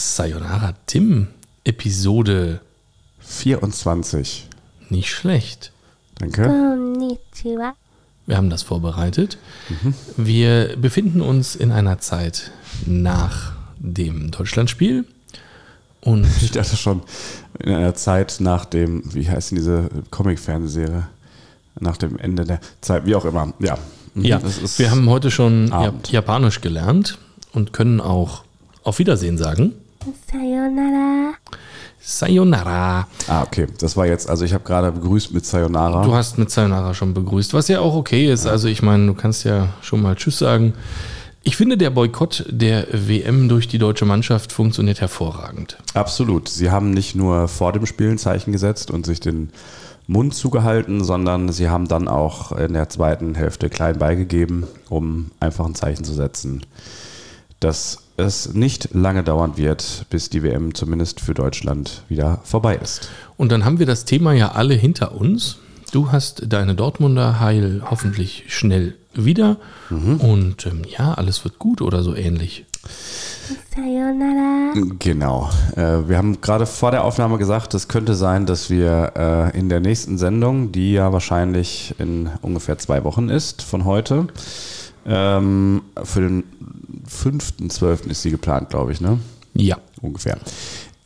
[0.00, 1.26] Sayonara Tim
[1.64, 2.60] Episode
[3.18, 4.48] 24.
[4.90, 5.72] Nicht schlecht.
[6.20, 6.44] Danke.
[6.44, 7.74] Konnichiwa.
[8.24, 9.38] Wir haben das vorbereitet.
[9.68, 9.94] Mhm.
[10.16, 12.52] Wir befinden uns in einer Zeit
[12.86, 15.04] nach dem Deutschlandspiel.
[16.00, 17.02] Und ich dachte schon,
[17.58, 21.08] in einer Zeit nach dem, wie heißt denn diese Comic-Fernsehserie?
[21.80, 23.52] Nach dem Ende der Zeit, wie auch immer.
[23.58, 23.76] Ja,
[24.14, 24.24] mhm.
[24.24, 24.40] ja
[24.76, 26.12] wir haben heute schon Abend.
[26.12, 27.18] Japanisch gelernt
[27.52, 28.44] und können auch
[28.84, 29.74] auf Wiedersehen sagen.
[30.30, 31.34] Sayonara.
[32.00, 33.06] Sayonara.
[33.26, 33.66] Ah, okay.
[33.78, 36.04] Das war jetzt, also ich habe gerade begrüßt mit Sayonara.
[36.04, 38.44] Du hast mit Sayonara schon begrüßt, was ja auch okay ist.
[38.44, 38.52] Ja.
[38.52, 40.74] Also ich meine, du kannst ja schon mal Tschüss sagen.
[41.42, 45.78] Ich finde, der Boykott der WM durch die deutsche Mannschaft funktioniert hervorragend.
[45.94, 46.48] Absolut.
[46.48, 49.50] Sie haben nicht nur vor dem Spiel ein Zeichen gesetzt und sich den
[50.06, 55.66] Mund zugehalten, sondern sie haben dann auch in der zweiten Hälfte klein beigegeben, um einfach
[55.66, 56.64] ein Zeichen zu setzen,
[57.60, 63.10] dass es nicht lange dauern wird, bis die WM zumindest für Deutschland wieder vorbei ist.
[63.36, 65.58] Und dann haben wir das Thema ja alle hinter uns.
[65.92, 69.56] Du hast deine Dortmunder heil hoffentlich schnell wieder.
[69.90, 70.16] Mhm.
[70.16, 72.66] Und ähm, ja, alles wird gut oder so ähnlich.
[73.74, 74.74] Sayonara.
[74.98, 75.48] Genau.
[75.76, 79.68] Äh, wir haben gerade vor der Aufnahme gesagt, es könnte sein, dass wir äh, in
[79.68, 84.26] der nächsten Sendung, die ja wahrscheinlich in ungefähr zwei Wochen ist von heute,
[85.08, 86.44] ähm, für den
[87.08, 88.08] 5.12.
[88.08, 89.18] ist sie geplant, glaube ich, ne?
[89.54, 89.78] Ja.
[90.00, 90.38] Ungefähr.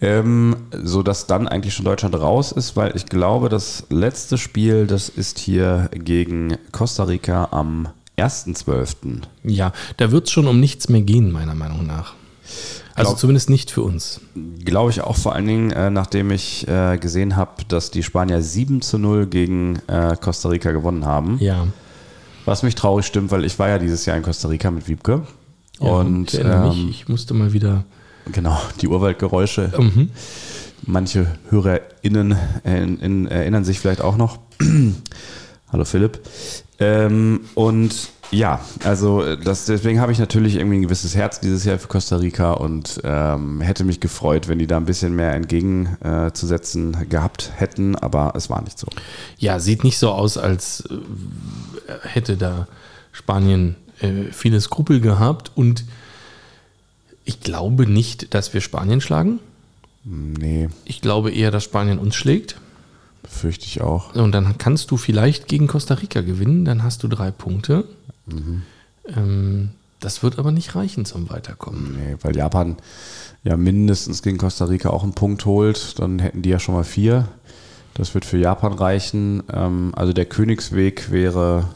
[0.01, 4.87] Ähm, so dass dann eigentlich schon Deutschland raus ist, weil ich glaube, das letzte Spiel,
[4.87, 9.23] das ist hier gegen Costa Rica am 1.12.
[9.45, 12.15] Ja, da wird es schon um nichts mehr gehen, meiner Meinung nach.
[12.95, 14.21] Also Glaub- zumindest nicht für uns.
[14.65, 18.43] Glaube ich auch vor allen Dingen, äh, nachdem ich äh, gesehen habe, dass die Spanier
[18.43, 21.39] 7 zu 0 gegen äh, Costa Rica gewonnen haben.
[21.41, 21.69] Ja.
[22.45, 25.23] Was mich traurig stimmt, weil ich war ja dieses Jahr in Costa Rica mit Wiebke.
[25.81, 27.85] ja und ich erinnere ähm, mich, ich musste mal wieder.
[28.33, 29.73] genau, die Urwaldgeräusche.
[29.79, 30.11] Mhm.
[30.85, 34.39] Manche HörerInnen in, erinnern sich vielleicht auch noch.
[35.73, 36.21] Hallo Philipp.
[36.81, 41.65] Ähm, und ja, also äh, das, deswegen habe ich natürlich irgendwie ein gewisses Herz dieses
[41.65, 45.35] Jahr für Costa Rica und ähm, hätte mich gefreut, wenn die da ein bisschen mehr
[45.35, 48.89] entgegenzusetzen äh, gehabt hätten, aber es war nicht so.
[49.39, 50.85] Ja, sieht nicht so aus, als
[52.03, 52.67] hätte da
[53.13, 55.53] Spanien äh, viele Skrupel gehabt.
[55.55, 55.85] Und
[57.25, 59.39] ich glaube nicht, dass wir Spanien schlagen.
[60.05, 62.57] Nee, Ich glaube eher, dass Spanien uns schlägt.
[63.29, 64.15] fürchte ich auch.
[64.17, 66.65] Und dann kannst du vielleicht gegen Costa Rica gewinnen.
[66.65, 67.85] Dann hast du drei Punkte.
[69.07, 69.71] Ähm,
[70.01, 71.97] das wird aber nicht reichen zum Weiterkommen.
[71.97, 72.77] Nee, weil Japan
[73.45, 76.85] ja mindestens gegen Costa Rica auch einen Punkt holt, dann hätten die ja schon mal
[76.85, 77.29] vier.
[77.95, 79.43] Das wird für Japan reichen.
[79.53, 81.69] Ähm, also der Königsweg wäre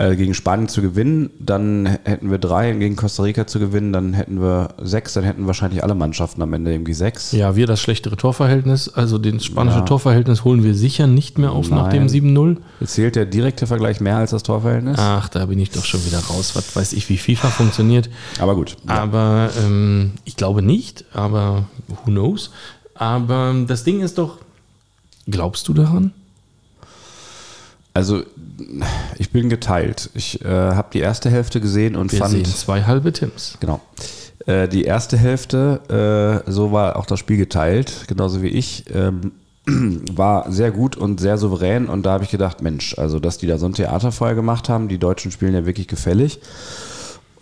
[0.00, 4.14] äh, gegen Spanien zu gewinnen, dann hätten wir drei, gegen Costa Rica zu gewinnen, dann
[4.14, 7.32] hätten wir sechs, dann hätten wahrscheinlich alle Mannschaften am Ende irgendwie sechs.
[7.32, 8.88] Ja, wir das schlechtere Torverhältnis.
[8.88, 9.84] Also das spanische Ja.
[9.84, 12.56] Torverhältnis holen wir sicher nicht mehr auf nach dem Nein.
[12.80, 12.86] 7-0.
[12.86, 14.96] Zählt der direkte Vergleich mehr als das Torverhältnis?
[14.98, 16.56] Ach, da bin ich doch schon wieder raus.
[16.56, 18.08] Was weiß ich, wie FIFA funktioniert.
[18.38, 18.78] Aber gut.
[18.88, 19.02] Ja.
[19.02, 22.50] Aber ähm, ich glaube nicht, aber who knows.
[22.94, 24.38] Aber das Ding ist doch,
[25.28, 26.12] glaubst du daran?
[28.00, 28.22] Also
[29.18, 30.08] ich bin geteilt.
[30.14, 33.58] Ich äh, habe die erste Hälfte gesehen und Wir fand sehen zwei halbe Tims.
[33.60, 33.82] Genau.
[34.46, 39.32] Äh, die erste Hälfte, äh, so war auch das Spiel geteilt, genauso wie ich, ähm,
[40.16, 41.90] war sehr gut und sehr souverän.
[41.90, 44.70] Und da habe ich gedacht, Mensch, also dass die da so ein Theater vorher gemacht
[44.70, 46.40] haben, die Deutschen spielen ja wirklich gefällig.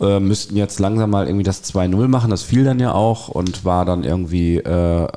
[0.01, 2.31] Äh, müssten jetzt langsam mal irgendwie das 2-0 machen.
[2.31, 5.07] Das fiel dann ja auch und war dann irgendwie äh,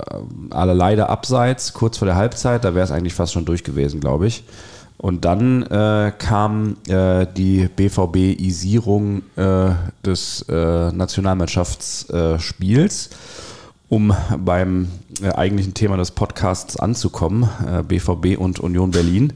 [0.50, 2.64] alle leider abseits, kurz vor der Halbzeit.
[2.64, 4.44] Da wäre es eigentlich fast schon durch gewesen, glaube ich.
[5.02, 9.70] Und dann äh, kam äh, die BVB-Isierung äh,
[10.06, 13.10] des äh, Nationalmannschaftsspiels,
[13.88, 14.86] um beim
[15.20, 19.32] äh, eigentlichen Thema des Podcasts anzukommen, äh, BVB und Union Berlin.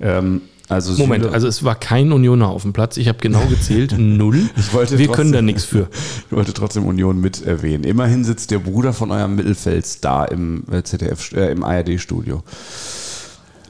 [0.00, 2.96] Ähm, also Moment, Süle- also es war kein Unioner auf dem Platz.
[2.96, 4.48] Ich habe genau gezählt, null.
[4.56, 5.88] Ich wollte Wir trotzdem- können da nichts für.
[6.30, 7.84] Ich wollte trotzdem Union mit erwähnen.
[7.84, 12.42] Immerhin sitzt der Bruder von eurem Mittelfeldstar im äh, ZDF, äh, im ARD-Studio.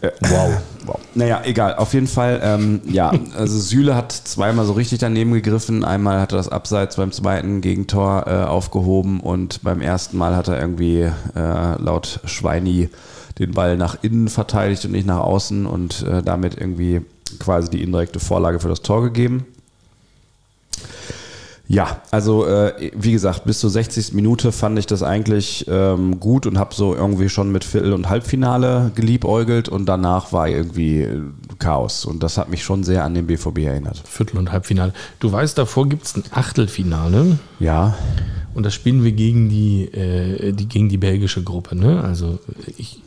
[0.02, 0.60] Wow.
[0.84, 0.99] wow.
[1.14, 1.76] Naja, egal.
[1.76, 5.84] Auf jeden Fall, ähm, ja, also Süle hat zweimal so richtig daneben gegriffen.
[5.84, 10.49] Einmal hat er das Abseits beim zweiten Gegentor äh, aufgehoben und beim ersten Mal hat
[10.49, 12.88] er irgendwie äh, laut Schweini
[13.38, 17.02] den Ball nach innen verteidigt und nicht nach außen und äh, damit irgendwie
[17.38, 19.46] quasi die indirekte Vorlage für das Tor gegeben.
[21.72, 24.12] Ja, also äh, wie gesagt, bis zur 60.
[24.12, 28.10] Minute fand ich das eigentlich ähm, gut und habe so irgendwie schon mit Viertel- und
[28.10, 31.22] Halbfinale geliebäugelt und danach war irgendwie äh,
[31.58, 34.02] Chaos und das hat mich schon sehr an den BVB erinnert.
[34.06, 34.92] Viertel- und Halbfinale.
[35.19, 37.96] Du weißt, davor gibt es ein Achtelfinale Ja,
[38.52, 41.74] und das spielen wir gegen die, äh, die, gegen die belgische Gruppe.
[41.74, 42.04] Ne?
[42.04, 42.38] Also
[42.76, 43.00] ich,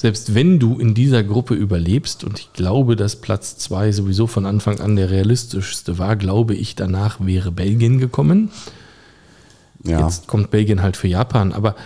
[0.00, 4.46] selbst wenn du in dieser Gruppe überlebst, und ich glaube, dass Platz 2 sowieso von
[4.46, 8.50] Anfang an der realistischste war, glaube ich, danach wäre Belgien gekommen.
[9.84, 10.00] ja.
[10.06, 11.76] Jetzt kommt Belgien halt für Japan, aber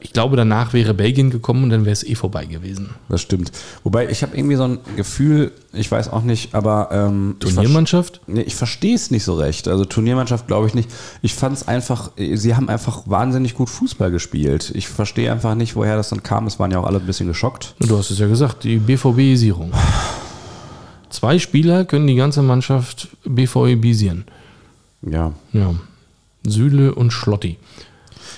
[0.00, 2.90] ich glaube, danach wäre Belgien gekommen und dann wäre es eh vorbei gewesen.
[3.08, 3.50] Das stimmt.
[3.82, 8.20] Wobei ich habe irgendwie so ein Gefühl, ich weiß auch nicht, aber ähm, ich Turniermannschaft?
[8.26, 9.68] Nee, ich verstehe es nicht so recht.
[9.68, 10.90] Also Turniermannschaft glaube ich nicht.
[11.22, 14.70] Ich fand es einfach, sie haben einfach wahnsinnig gut Fußball gespielt.
[14.74, 16.46] Ich verstehe einfach nicht, woher das dann kam.
[16.46, 17.74] Es waren ja auch alle ein bisschen geschockt.
[17.78, 19.72] Du hast es ja gesagt, die BVB-Isierung.
[21.08, 24.24] Zwei Spieler können die ganze Mannschaft BVB-isieren.
[25.02, 25.32] Ja.
[25.52, 25.74] Ja.
[26.46, 27.56] Süle und Schlotti.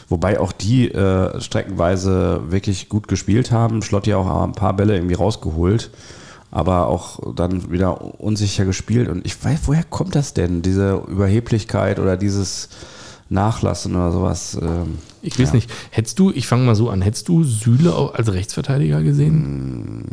[0.08, 3.82] Wobei auch die äh, streckenweise wirklich gut gespielt haben.
[3.82, 5.90] Schlotti auch ein paar Bälle irgendwie rausgeholt.
[6.50, 9.08] Aber auch dann wieder unsicher gespielt.
[9.08, 10.62] Und ich weiß, woher kommt das denn?
[10.62, 12.70] Diese Überheblichkeit oder dieses
[13.30, 14.56] Nachlassen oder sowas.
[14.60, 15.54] Ähm, Ich weiß ja.
[15.56, 20.04] nicht, hättest du, ich fange mal so an, hättest du Süle auch als Rechtsverteidiger gesehen?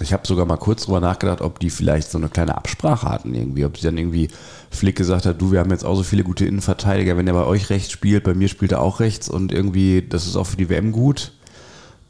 [0.00, 3.34] Ich habe sogar mal kurz drüber nachgedacht, ob die vielleicht so eine kleine Absprache hatten
[3.34, 3.64] irgendwie.
[3.66, 4.28] Ob sie dann irgendwie
[4.70, 7.44] Flick gesagt hat, du, wir haben jetzt auch so viele gute Innenverteidiger, wenn der bei
[7.44, 10.56] euch rechts spielt, bei mir spielt er auch rechts und irgendwie, das ist auch für
[10.56, 11.32] die WM gut.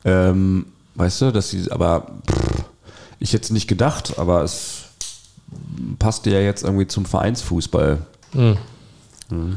[0.05, 2.65] Ähm, weißt du, dass sie, aber pff,
[3.19, 4.85] ich hätte es nicht gedacht, aber es
[5.99, 7.99] passte ja jetzt irgendwie zum Vereinsfußball.
[8.33, 8.57] Hm.
[9.31, 9.57] Mhm.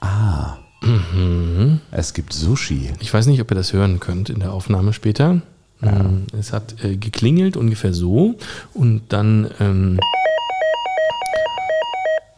[0.00, 0.56] Ah.
[0.82, 1.80] Mhm.
[1.90, 2.90] Es gibt Sushi.
[3.00, 5.42] Ich weiß nicht, ob ihr das hören könnt in der Aufnahme später.
[5.82, 6.00] Ja.
[6.00, 8.36] Ähm, es hat äh, geklingelt ungefähr so
[8.74, 10.00] und dann ähm,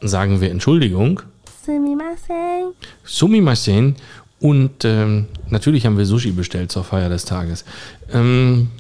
[0.01, 1.23] sagen wir Entschuldigung.
[1.65, 2.73] Sumimasen.
[3.05, 3.97] Sumimasen.
[4.41, 7.65] Und ähm, natürlich haben wir Sushi bestellt zur Feier des Tages.
[8.13, 8.71] Ähm,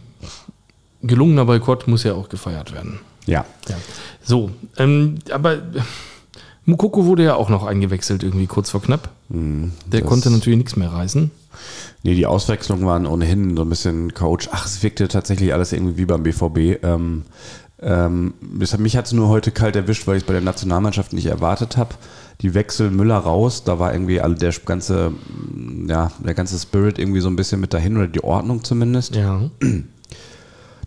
[1.02, 2.98] gelungener Boykott muss ja auch gefeiert werden.
[3.26, 3.44] Ja.
[3.68, 3.76] ja.
[4.22, 5.58] So, ähm, aber
[6.64, 9.10] Mukoko wurde ja auch noch eingewechselt, irgendwie kurz vor knapp.
[9.28, 11.30] Der Hm, das- konnte natürlich nichts mehr reißen.
[12.02, 14.48] Nee, die Auswechslungen waren ohnehin so ein bisschen Coach.
[14.52, 16.78] Ach, es wirkte tatsächlich alles irgendwie wie beim BVB.
[16.82, 17.22] Ähm,
[17.80, 21.12] ähm, hat, mich hat es nur heute kalt erwischt, weil ich es bei der Nationalmannschaft
[21.12, 21.94] nicht erwartet habe.
[22.40, 25.12] Die Wechsel Müller raus, da war irgendwie alle der ganze,
[25.88, 29.14] ja, der ganze Spirit irgendwie so ein bisschen mit dahin oder die Ordnung zumindest.
[29.16, 29.50] Ja.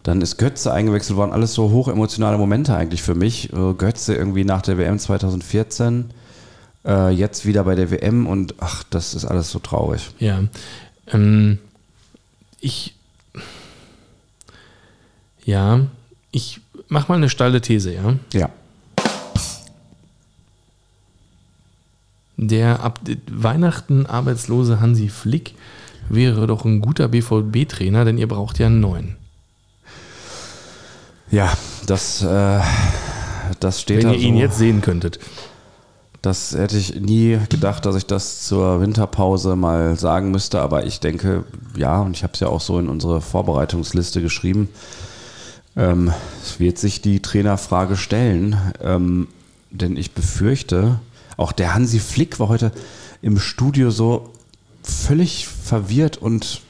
[0.05, 3.51] Dann ist Götze eingewechselt worden, alles so hochemotionale Momente eigentlich für mich.
[3.51, 6.11] Äh, Götze irgendwie nach der WM 2014,
[6.85, 10.11] äh, jetzt wieder bei der WM und ach, das ist alles so traurig.
[10.19, 10.43] Ja.
[11.11, 11.57] Ähm,
[12.59, 12.93] ich.
[15.43, 15.79] Ja,
[16.29, 18.13] ich mach mal eine steile These, ja.
[18.31, 18.51] Ja.
[22.37, 22.99] Der ab
[23.31, 25.55] Weihnachten arbeitslose Hansi Flick
[26.09, 29.24] wäre doch ein guter BVB-Trainer, denn ihr braucht ja einen neuen.
[31.31, 31.51] Ja,
[31.87, 32.59] das, äh,
[33.59, 34.41] das steht Wenn da ihr ihn so.
[34.41, 35.19] jetzt sehen könntet.
[36.21, 40.99] Das hätte ich nie gedacht, dass ich das zur Winterpause mal sagen müsste, aber ich
[40.99, 41.43] denke,
[41.77, 44.69] ja, und ich habe es ja auch so in unsere Vorbereitungsliste geschrieben,
[45.75, 49.27] ähm, es wird sich die Trainerfrage stellen, ähm,
[49.69, 50.99] denn ich befürchte,
[51.37, 52.71] auch der Hansi Flick war heute
[53.21, 54.31] im Studio so
[54.81, 56.61] völlig verwirrt und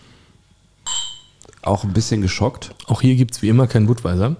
[1.65, 2.73] auch ein bisschen geschockt.
[2.87, 4.35] Auch hier gibt es wie immer keinen Budweiser.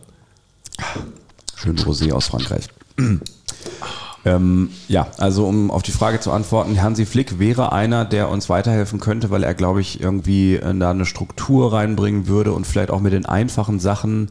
[1.55, 2.67] Schön Rosé aus Frankreich.
[4.25, 8.50] ähm, ja, also um auf die Frage zu antworten, Hansi Flick wäre einer, der uns
[8.50, 12.91] weiterhelfen könnte, weil er, glaube ich, irgendwie äh, da eine Struktur reinbringen würde und vielleicht
[12.91, 14.29] auch mit den einfachen Sachen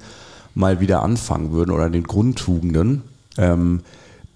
[0.55, 3.03] mal wieder anfangen würden oder den Grundtugenden.
[3.37, 3.81] Ähm,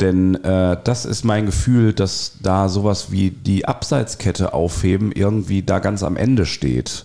[0.00, 5.80] denn äh, das ist mein Gefühl, dass da sowas wie die Abseitskette aufheben irgendwie da
[5.80, 7.04] ganz am Ende steht.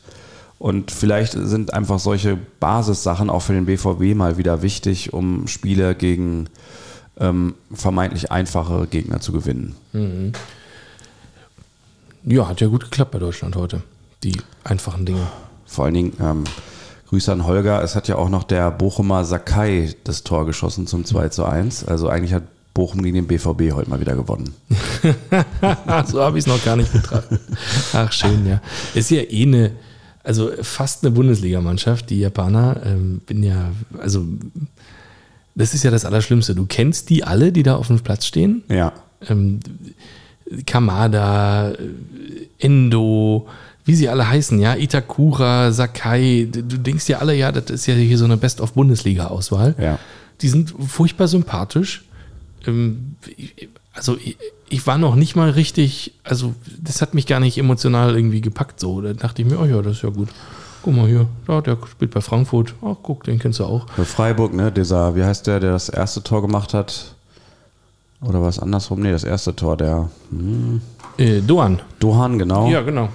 [0.64, 5.94] Und vielleicht sind einfach solche Basissachen auch für den BVB mal wieder wichtig, um Spiele
[5.94, 6.48] gegen
[7.20, 9.76] ähm, vermeintlich einfache Gegner zu gewinnen.
[12.24, 13.84] Ja, hat ja gut geklappt bei Deutschland heute.
[14.24, 15.28] Die einfachen Dinge.
[15.66, 16.46] Vor allen Dingen ähm,
[17.10, 17.84] Grüße an Holger.
[17.84, 21.84] Es hat ja auch noch der Bochumer Sakai das Tor geschossen zum 2 zu 1.
[21.84, 22.44] Also eigentlich hat
[22.74, 24.54] Bochum gegen den BVB heute mal wieder gewonnen.
[26.08, 27.42] so habe ich es noch gar nicht betrachtet.
[27.92, 28.62] Ach, schön, ja.
[28.94, 29.72] Ist ja eh eine,
[30.24, 32.82] also fast eine Bundesligamannschaft, die Japaner.
[32.86, 34.26] Ähm, bin ja, also
[35.56, 36.56] das ist ja das Allerschlimmste.
[36.56, 38.64] Du kennst die alle, die da auf dem Platz stehen.
[38.70, 38.94] Ja.
[39.28, 39.60] Ähm,
[40.66, 41.78] Kamada, äh,
[42.60, 43.48] Endo,
[43.86, 47.96] wie sie alle heißen, ja, Itakura, Sakai, du denkst dir alle, ja, das ist ja
[47.96, 49.76] hier so eine Best-of-Bundesliga-Auswahl.
[49.80, 50.00] Ja.
[50.42, 52.06] Die sind furchtbar sympathisch.
[52.66, 53.16] Ähm,
[53.94, 54.38] also ich,
[54.70, 58.80] ich war noch nicht mal richtig, also das hat mich gar nicht emotional irgendwie gepackt
[58.80, 59.02] so.
[59.02, 60.30] Da dachte ich mir, oh ja, das ist ja gut.
[60.82, 62.74] Guck mal hier, ja, der spielt bei Frankfurt.
[62.82, 63.88] Ach, guck, den kennst du auch.
[63.90, 67.16] Für Freiburg, ne, dieser, wie heißt der, der das erste Tor gemacht hat?
[68.22, 69.02] Oder was andersrum?
[69.02, 70.82] Nee, das erste Tor, der hm,
[71.18, 71.82] Äh, Doan.
[72.00, 72.70] Dohan, genau.
[72.70, 73.10] Ja, genau.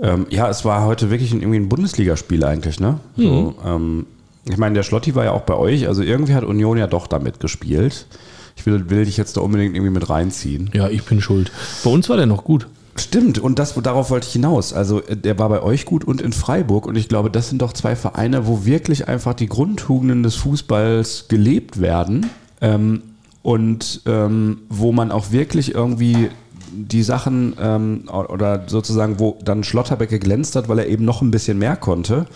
[0.00, 2.98] Ähm, ja, es war heute wirklich ein, irgendwie ein Bundesligaspiel eigentlich, ne?
[3.16, 4.06] So, ähm,
[4.44, 7.06] ich meine, der Schlotti war ja auch bei euch, also irgendwie hat Union ja doch
[7.06, 8.06] damit gespielt.
[8.56, 10.70] Ich will, will dich jetzt da unbedingt irgendwie mit reinziehen.
[10.72, 11.52] Ja, ich bin schuld.
[11.82, 12.66] Bei uns war der noch gut.
[12.96, 14.72] Stimmt, und das, darauf wollte ich hinaus.
[14.72, 16.86] Also, äh, der war bei euch gut und in Freiburg.
[16.86, 21.26] Und ich glaube, das sind doch zwei Vereine, wo wirklich einfach die Grundtugenden des Fußballs
[21.28, 22.30] gelebt werden.
[22.60, 23.02] Ähm,
[23.42, 26.30] und ähm, wo man auch wirklich irgendwie
[26.72, 31.30] die Sachen ähm, oder sozusagen, wo dann Schlotterbeck geglänzt hat, weil er eben noch ein
[31.30, 32.26] bisschen mehr konnte.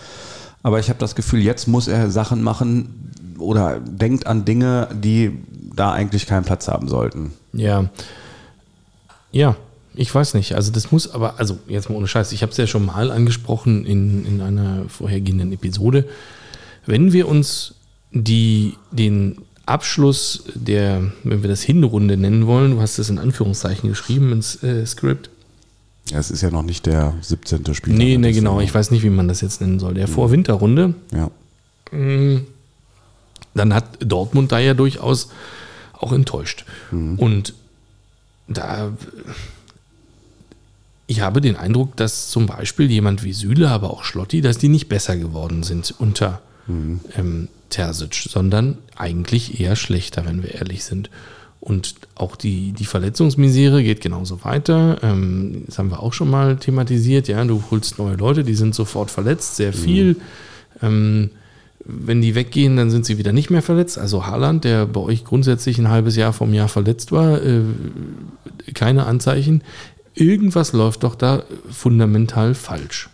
[0.61, 5.39] Aber ich habe das Gefühl, jetzt muss er Sachen machen oder denkt an Dinge, die
[5.79, 7.33] da eigentlich keinen Platz haben sollten.
[7.53, 7.89] Ja.
[9.31, 9.55] Ja,
[9.95, 10.55] ich weiß nicht.
[10.55, 13.11] Also das muss aber, also jetzt mal ohne Scheiß, ich habe es ja schon mal
[13.11, 16.07] angesprochen in, in einer vorhergehenden Episode.
[16.85, 17.75] Wenn wir uns
[18.11, 23.87] die, den Abschluss der, wenn wir das Hinrunde nennen wollen, du hast es in Anführungszeichen
[23.87, 25.29] geschrieben ins äh, Skript.
[26.09, 27.73] Ja, es ist ja noch nicht der 17.
[27.75, 27.93] Spiel.
[27.93, 28.59] Nee, nee, genau.
[28.61, 29.93] Ich weiß nicht, wie man das jetzt nennen soll.
[29.93, 30.95] Der Vorwinterrunde.
[31.13, 31.29] Ja.
[33.53, 35.29] dann hat Dortmund da ja durchaus
[35.99, 36.65] auch enttäuscht.
[37.17, 37.53] Und
[38.47, 38.93] da,
[41.07, 44.69] ich habe den Eindruck, dass zum Beispiel jemand wie Süle, aber auch Schlotti, dass die
[44.69, 46.41] nicht besser geworden sind unter
[47.17, 51.09] ähm, Terzic, sondern eigentlich eher schlechter, wenn wir ehrlich sind.
[51.59, 54.97] Und auch die, die Verletzungsmisere geht genauso weiter.
[55.03, 57.27] Ähm, das haben wir auch schon mal thematisiert.
[57.27, 60.15] Ja, du holst neue Leute, die sind sofort verletzt, sehr viel.
[60.81, 61.31] Ähm,
[61.85, 63.97] wenn die weggehen, dann sind sie wieder nicht mehr verletzt.
[63.97, 67.61] Also Haaland, der bei euch grundsätzlich ein halbes Jahr vom Jahr verletzt war, äh,
[68.73, 69.63] keine Anzeichen.
[70.13, 73.09] Irgendwas läuft doch da fundamental falsch.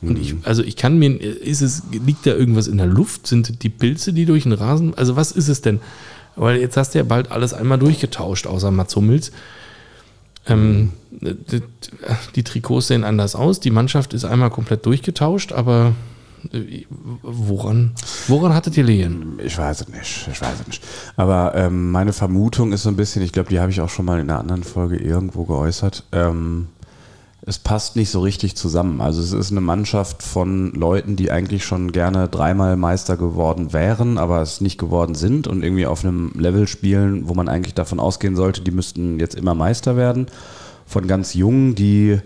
[0.00, 3.26] Und ich, also ich kann mir, ist es, liegt da irgendwas in der Luft?
[3.26, 5.80] Sind die Pilze, die durch den Rasen, also was ist es denn?
[6.36, 9.32] Weil jetzt hast du ja bald alles einmal durchgetauscht, außer Mats Hummels.
[10.46, 11.62] Ähm, die,
[12.36, 15.94] die Trikots sehen anders aus, die Mannschaft ist einmal komplett durchgetauscht, aber
[17.22, 17.92] woran,
[18.26, 19.38] woran hattet ihr liegen?
[19.44, 20.84] Ich weiß es nicht, ich weiß es nicht.
[21.16, 24.04] Aber ähm, meine Vermutung ist so ein bisschen, ich glaube, die habe ich auch schon
[24.04, 26.04] mal in einer anderen Folge irgendwo geäußert.
[26.12, 26.68] Ähm,
[27.48, 29.00] es passt nicht so richtig zusammen.
[29.00, 34.18] Also es ist eine Mannschaft von Leuten, die eigentlich schon gerne dreimal Meister geworden wären,
[34.18, 38.00] aber es nicht geworden sind und irgendwie auf einem Level spielen, wo man eigentlich davon
[38.00, 40.26] ausgehen sollte, die müssten jetzt immer Meister werden.
[40.84, 42.20] Von ganz Jungen, die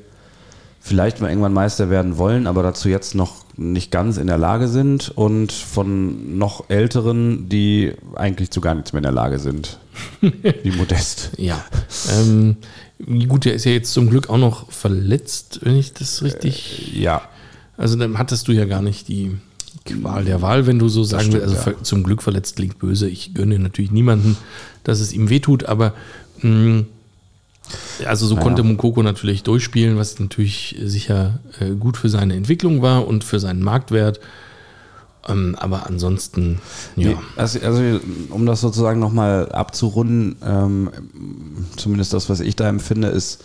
[0.83, 4.67] vielleicht mal irgendwann Meister werden wollen, aber dazu jetzt noch nicht ganz in der Lage
[4.67, 9.79] sind und von noch Älteren, die eigentlich zu gar nichts mehr in der Lage sind.
[10.21, 11.31] Wie modest.
[11.37, 11.65] Ja.
[12.11, 12.57] Ähm,
[13.29, 16.93] gut, der ist ja jetzt zum Glück auch noch verletzt, wenn ich das richtig.
[16.95, 17.23] Ja,
[17.77, 19.37] Also dann hattest du ja gar nicht die
[19.85, 21.57] Qual der Wahl, wenn du so sagen stimmt, willst.
[21.59, 21.83] Also ja.
[21.83, 23.09] zum Glück verletzt klingt böse.
[23.09, 24.37] Ich gönne natürlich niemanden,
[24.85, 25.95] dass es ihm wehtut, aber
[26.41, 26.85] mh,
[28.07, 28.45] also so Naja.
[28.45, 33.41] konnte Mukoko natürlich durchspielen, was natürlich sicher äh, gut für seine Entwicklung war und für
[33.41, 34.21] seinen Marktwert.
[35.29, 36.61] Ähm, aber ansonsten,
[36.97, 37.13] ja.
[37.37, 38.01] Also, also
[38.31, 40.91] um das sozusagen nochmal abzurunden, ähm,
[41.77, 43.45] zumindest das, was ich da empfinde, ist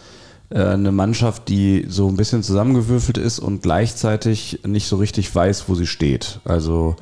[0.49, 5.65] äh, eine Mannschaft, die so ein bisschen zusammengewürfelt ist und gleichzeitig nicht so richtig weiß,
[5.67, 6.39] wo sie steht.
[6.45, 6.95] Also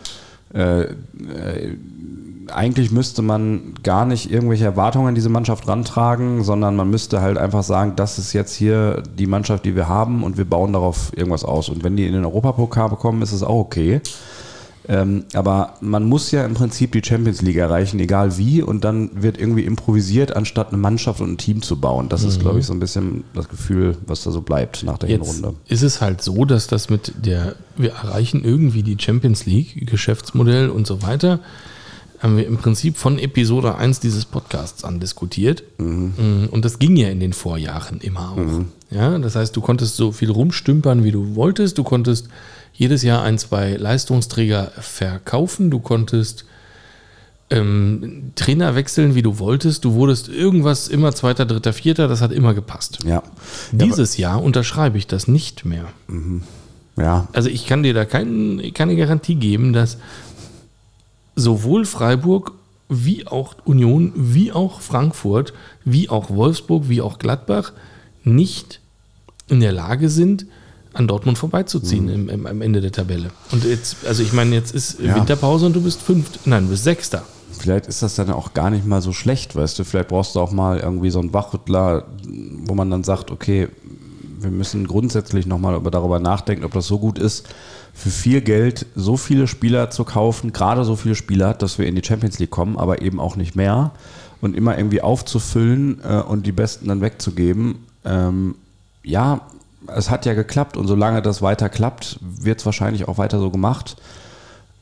[0.53, 1.77] äh, äh,
[2.51, 7.37] eigentlich müsste man gar nicht irgendwelche Erwartungen an diese Mannschaft rantragen, sondern man müsste halt
[7.37, 11.11] einfach sagen, das ist jetzt hier die Mannschaft, die wir haben und wir bauen darauf
[11.15, 11.69] irgendwas aus.
[11.69, 14.01] Und wenn die in den Europapokal bekommen, ist es auch okay.
[14.87, 19.09] Ähm, aber man muss ja im Prinzip die Champions League erreichen, egal wie, und dann
[19.15, 22.09] wird irgendwie improvisiert, anstatt eine Mannschaft und ein Team zu bauen.
[22.09, 25.09] Das ist, glaube ich, so ein bisschen das Gefühl, was da so bleibt nach der
[25.09, 25.57] Jetzt Hinrunde.
[25.67, 30.69] ist es halt so, dass das mit der, wir erreichen irgendwie die Champions League, Geschäftsmodell
[30.69, 31.39] und so weiter,
[32.25, 35.63] haben wir im Prinzip von Episode 1 dieses Podcasts an diskutiert.
[35.77, 38.65] Mm, Und das ging ja in den Vorjahren immer auch.
[38.89, 41.77] Ja, das heißt, du konntest so viel rumstümpern, wie du wolltest.
[41.77, 42.27] Du konntest
[42.73, 45.69] jedes Jahr ein, zwei Leistungsträger verkaufen.
[45.69, 46.45] Du konntest
[47.51, 49.85] ähm, Trainer wechseln, wie du wolltest.
[49.85, 52.07] Du wurdest irgendwas immer Zweiter, Dritter, Vierter.
[52.07, 52.99] Das hat immer gepasst.
[53.05, 53.21] Ja.
[53.71, 55.85] Dieses Jahr unterschreibe ich das nicht mehr.
[56.97, 59.97] Ja, Also ich kann dir da kein, keine Garantie geben, dass
[61.35, 62.53] sowohl Freiburg
[62.89, 67.73] wie auch Union, wie auch Frankfurt, wie auch Wolfsburg, wie auch Gladbach
[68.23, 68.79] nicht
[69.47, 70.45] in der Lage sind,
[70.93, 73.31] an Dortmund vorbeizuziehen im, im, am Ende der Tabelle.
[73.51, 75.15] Und jetzt, also ich meine, jetzt ist Ja.
[75.15, 77.23] Winterpause und du bist fünft, nein, du bist Sechster.
[77.57, 79.83] vielleicht ist das dann auch gar nicht mal so schlecht, weißt du.
[79.83, 82.05] Vielleicht brauchst du auch mal irgendwie so einen Wachrüttler,
[82.63, 83.67] wo man dann sagt, okay,
[84.39, 87.47] wir müssen grundsätzlich nochmal darüber nachdenken, ob das so gut ist,
[87.95, 91.95] für viel Geld so viele Spieler zu kaufen, gerade so viele Spieler, dass wir in
[91.95, 93.91] die Champions League kommen, aber eben auch nicht mehr
[94.41, 97.75] und immer irgendwie aufzufüllen äh, und die Besten dann wegzugeben.
[98.03, 98.55] Ähm,
[99.01, 99.41] ja,
[99.87, 103.49] es hat ja geklappt und solange das weiter klappt, wird es wahrscheinlich auch weiter so
[103.49, 103.95] gemacht.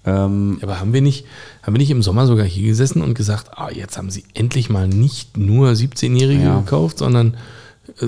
[0.05, 1.25] Ähm, Aber haben wir nicht,
[1.61, 4.69] haben wir nicht im Sommer sogar hier gesessen und gesagt, ah, jetzt haben sie endlich
[4.69, 6.59] mal nicht nur 17-Jährige Ja.
[6.59, 7.37] gekauft, sondern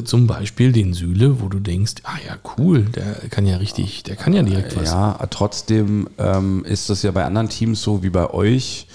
[0.06, 4.16] zum Beispiel den Süle, wo du denkst, ah ja, cool, der kann ja richtig, der
[4.16, 4.90] kann ja direkt was.
[4.90, 8.88] Ja, trotzdem ähm, ist es ja bei anderen Teams so wie bei euch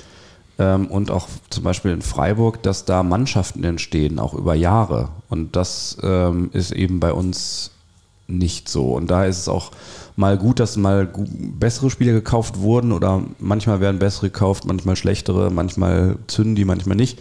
[0.58, 5.10] ähm, und auch zum Beispiel in Freiburg, dass da Mannschaften entstehen, auch über Jahre.
[5.28, 7.72] Und das ähm, ist eben bei uns
[8.26, 8.92] nicht so.
[8.92, 9.72] Und da ist es auch
[10.16, 11.08] mal gut, dass mal
[11.58, 16.96] bessere Spiele gekauft wurden oder manchmal werden bessere gekauft, manchmal schlechtere, manchmal zünden die, manchmal
[16.96, 17.18] nicht.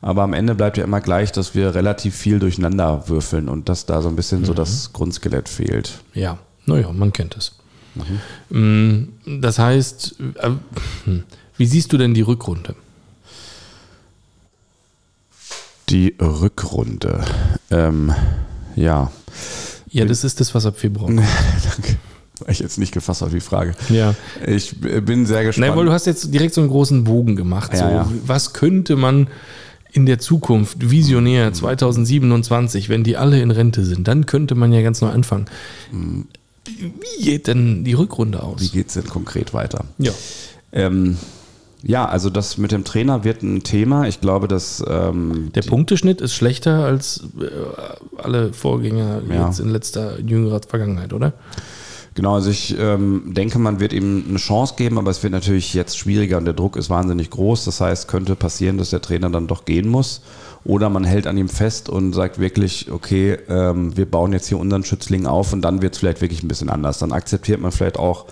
[0.00, 3.84] Aber am Ende bleibt ja immer gleich, dass wir relativ viel durcheinander würfeln und dass
[3.86, 5.98] da so ein bisschen so das Grundskelett fehlt.
[6.14, 7.52] Ja, naja, man kennt es.
[8.50, 9.04] Mm,
[9.40, 10.50] Das heißt, äh,
[11.04, 11.24] hm,
[11.56, 12.76] wie siehst du denn die Rückrunde?
[15.88, 17.24] Die Rückrunde.
[17.70, 18.12] Ähm,
[18.76, 19.10] ja.
[19.90, 21.20] Ja, das ist das, was ab Februar kommt.
[21.76, 21.96] Danke.
[22.40, 23.74] War ich jetzt nicht gefasst auf die Frage.
[23.88, 24.14] Ja.
[24.46, 25.66] Ich bin sehr gespannt.
[25.68, 27.72] Nein, weil du hast jetzt direkt so einen großen Bogen gemacht.
[27.72, 28.08] Ja, so, ja.
[28.26, 29.28] Was könnte man
[29.92, 34.82] in der Zukunft, visionär 2027, wenn die alle in Rente sind, dann könnte man ja
[34.82, 35.46] ganz neu anfangen.
[35.90, 38.72] Wie geht denn die Rückrunde Wie aus?
[38.72, 39.84] geht es denn konkret weiter?
[39.98, 40.12] Ja.
[40.72, 41.16] Ähm,
[41.82, 44.06] ja, also das mit dem Trainer wird ein Thema.
[44.08, 47.46] Ich glaube, dass ähm, Der Punkteschnitt ist schlechter als äh,
[48.20, 49.46] alle Vorgänger Ja.
[49.46, 51.32] jetzt in letzter jüngerer Vergangenheit, oder?
[52.18, 55.72] Genau, also ich ähm, denke, man wird ihm eine Chance geben, aber es wird natürlich
[55.72, 57.64] jetzt schwieriger und der Druck ist wahnsinnig groß.
[57.64, 60.22] Das heißt, könnte passieren, dass der Trainer dann doch gehen muss.
[60.64, 64.58] Oder man hält an ihm fest und sagt wirklich, okay, ähm, wir bauen jetzt hier
[64.58, 66.98] unseren Schützling auf und dann wird es vielleicht wirklich ein bisschen anders.
[66.98, 68.26] Dann akzeptiert man vielleicht auch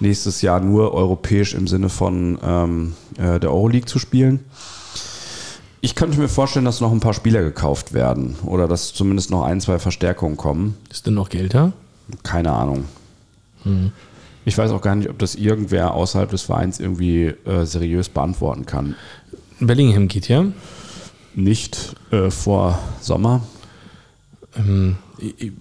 [0.00, 4.40] nächstes Jahr nur europäisch im Sinne von ähm, äh, der Euroleague zu spielen.
[5.80, 9.44] Ich könnte mir vorstellen, dass noch ein paar Spieler gekauft werden oder dass zumindest noch
[9.44, 10.76] ein, zwei Verstärkungen kommen.
[10.90, 11.72] Ist denn noch Geld da?
[12.22, 12.84] Keine Ahnung.
[14.44, 18.66] Ich weiß auch gar nicht, ob das irgendwer außerhalb des Vereins irgendwie äh, seriös beantworten
[18.66, 18.94] kann.
[19.60, 20.46] Bellingham geht ja.
[21.34, 23.42] Nicht äh, vor Sommer.
[24.56, 25.52] Ähm, ich, ich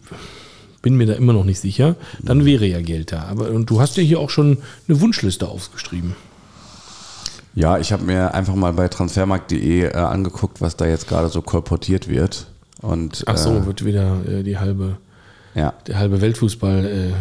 [0.82, 1.96] bin mir da immer noch nicht sicher.
[2.22, 3.24] Dann wäre ja Geld da.
[3.24, 6.16] Aber und du hast ja hier auch schon eine Wunschliste aufgeschrieben.
[7.56, 11.42] Ja, ich habe mir einfach mal bei transfermarkt.de äh, angeguckt, was da jetzt gerade so
[11.42, 12.48] kolportiert wird.
[12.82, 14.98] Und, Ach so, äh, wird wieder äh, die halbe,
[15.56, 17.12] ja, der halbe Weltfußball äh,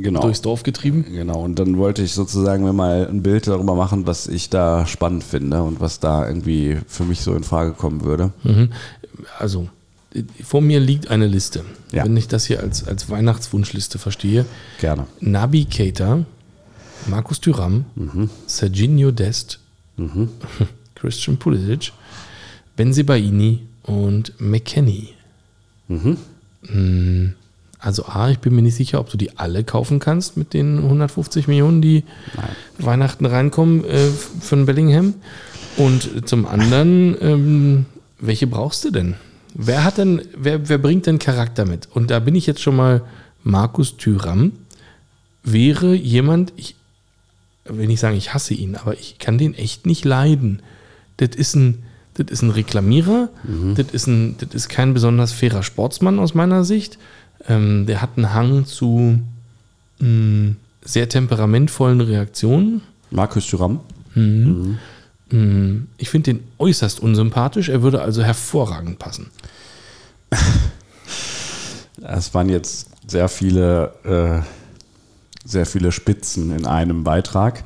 [0.00, 0.20] genau.
[0.20, 1.04] durchs Dorf getrieben.
[1.10, 4.86] Genau, und dann wollte ich sozusagen mir mal ein Bild darüber machen, was ich da
[4.86, 8.32] spannend finde und was da irgendwie für mich so in Frage kommen würde.
[8.42, 8.72] Mhm.
[9.38, 9.68] Also,
[10.14, 11.64] äh, vor mir liegt eine Liste.
[11.92, 12.04] Ja.
[12.04, 14.44] Wenn ich das hier als, als Weihnachtswunschliste verstehe.
[14.80, 15.06] Gerne.
[15.20, 16.24] Nabi Keita,
[17.06, 17.84] Markus Thüram,
[18.46, 19.60] Serginho Dest,
[20.94, 21.92] Christian Pulisic,
[22.76, 25.10] Benzebaini und McKenny.
[25.88, 27.28] Mm,
[27.86, 30.78] Also A, ich bin mir nicht sicher, ob du die alle kaufen kannst mit den
[30.78, 32.02] 150 Millionen, die
[32.78, 34.08] Weihnachten reinkommen äh,
[34.50, 35.14] den Bellingham.
[35.76, 37.86] Und zum anderen, ähm,
[38.18, 39.14] welche brauchst du denn?
[39.54, 41.88] Wer hat denn, wer, wer bringt denn Charakter mit?
[41.92, 43.02] Und da bin ich jetzt schon mal
[43.44, 44.50] Markus Thüram.
[45.44, 46.74] Wäre jemand, ich
[47.66, 50.60] will nicht sagen, ich hasse ihn, aber ich kann den echt nicht leiden.
[51.18, 53.28] Das ist ein, das ist ein Reklamierer,
[53.76, 56.98] das, ist ein, das ist kein besonders fairer Sportsmann aus meiner Sicht.
[57.48, 59.18] Ähm, der hat einen Hang zu
[60.00, 60.54] mh,
[60.84, 62.82] sehr temperamentvollen Reaktionen.
[63.10, 63.80] Markus Thuram.
[64.14, 64.76] Mh,
[65.98, 67.68] Ich finde den äußerst unsympathisch.
[67.68, 69.30] Er würde also hervorragend passen.
[72.02, 77.64] Es waren jetzt sehr viele, äh, sehr viele Spitzen in einem Beitrag.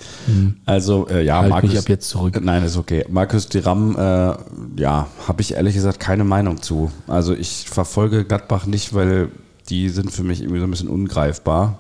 [0.66, 1.70] Also äh, ja, Halt Markus.
[1.70, 2.38] mich ab jetzt zurück.
[2.40, 3.04] Nein, ist okay.
[3.10, 4.34] Markus Thuram, äh,
[4.80, 6.90] ja, habe ich ehrlich gesagt keine Meinung zu.
[7.06, 9.28] Also ich verfolge Gladbach nicht, weil
[9.70, 11.78] die sind für mich irgendwie so ein bisschen ungreifbar.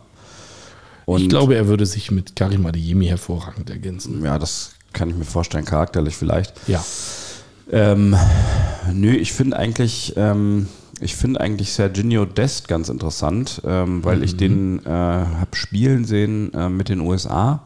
[1.06, 4.24] Und ich glaube, er würde sich mit Karim Adeyemi hervorragend ergänzen.
[4.24, 6.54] ja, das kann ich mir vorstellen, charakterlich vielleicht.
[6.68, 6.84] Ja.
[7.72, 8.16] Ähm,
[8.92, 10.68] nö, ich finde eigentlich, ähm,
[11.00, 16.52] ich finde eigentlich Serginho Dest ganz interessant, ähm, weil ich den äh, habe spielen sehen
[16.54, 17.64] äh, mit den USA.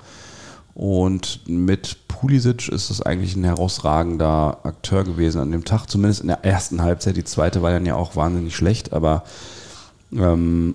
[0.75, 6.29] Und mit Pulisic ist es eigentlich ein herausragender Akteur gewesen an dem Tag, zumindest in
[6.29, 7.17] der ersten Halbzeit.
[7.17, 9.25] Die zweite war dann ja auch wahnsinnig schlecht, aber
[10.17, 10.75] ähm,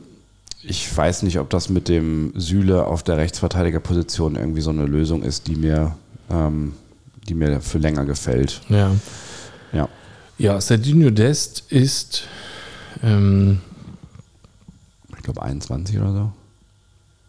[0.63, 5.23] ich weiß nicht, ob das mit dem Süle auf der Rechtsverteidigerposition irgendwie so eine Lösung
[5.23, 5.95] ist, die mir,
[6.29, 6.73] ähm,
[7.27, 8.61] die mir für länger gefällt.
[8.69, 8.91] Ja.
[9.71, 9.87] Ja.
[10.37, 12.23] Ja, Serginho Dest ist
[13.03, 13.59] ähm,
[15.17, 16.31] Ich glaube 21 oder so.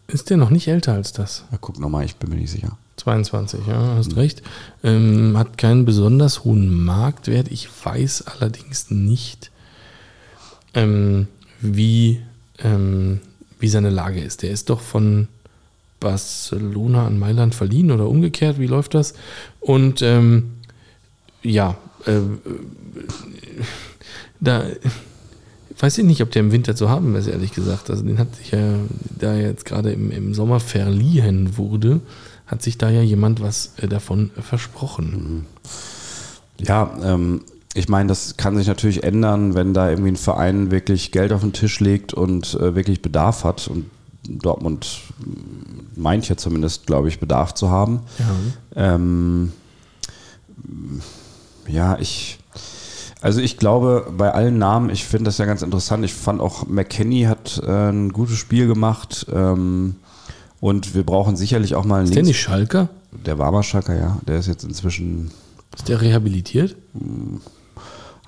[0.07, 1.43] ist der noch nicht älter als das?
[1.51, 2.77] Ja, guck nochmal, ich bin mir nicht sicher.
[2.97, 4.43] 22, ja, hast recht.
[4.83, 7.47] Ähm, hat keinen besonders hohen Marktwert.
[7.49, 9.51] Ich weiß allerdings nicht,
[10.73, 11.27] ähm,
[11.61, 12.21] wie,
[12.59, 13.19] ähm,
[13.59, 14.41] wie seine Lage ist.
[14.43, 15.27] Der ist doch von
[15.99, 18.59] Barcelona an Mailand verliehen oder umgekehrt.
[18.59, 19.13] Wie läuft das?
[19.59, 20.51] Und ähm,
[21.43, 22.19] ja, äh,
[24.39, 24.65] da
[25.79, 27.89] weiß ich nicht, ob der im Winter zu haben ist, ehrlich gesagt.
[27.89, 28.75] Also den hat sich ja,
[29.19, 32.01] da jetzt gerade im, im Sommer verliehen wurde,
[32.45, 35.45] hat sich da ja jemand was äh, davon versprochen.
[36.59, 37.41] Ja, ähm,
[37.73, 41.41] ich meine, das kann sich natürlich ändern, wenn da irgendwie ein Verein wirklich Geld auf
[41.41, 43.67] den Tisch legt und äh, wirklich Bedarf hat.
[43.67, 43.85] Und
[44.27, 45.01] Dortmund
[45.95, 48.01] meint ja zumindest, glaube ich, Bedarf zu haben.
[48.75, 48.95] Ja.
[48.95, 49.53] Ähm,
[51.67, 52.39] ja, ich.
[53.21, 56.03] Also ich glaube, bei allen Namen, ich finde das ja ganz interessant.
[56.03, 59.27] Ich fand auch McKenny hat äh, ein gutes Spiel gemacht.
[59.31, 59.95] Ähm,
[60.59, 62.89] und wir brauchen sicherlich auch mal einen Ist der nicht Schalker?
[63.25, 64.19] Der war mal Schalker, ja.
[64.27, 65.31] Der ist jetzt inzwischen
[65.75, 66.75] Ist der rehabilitiert?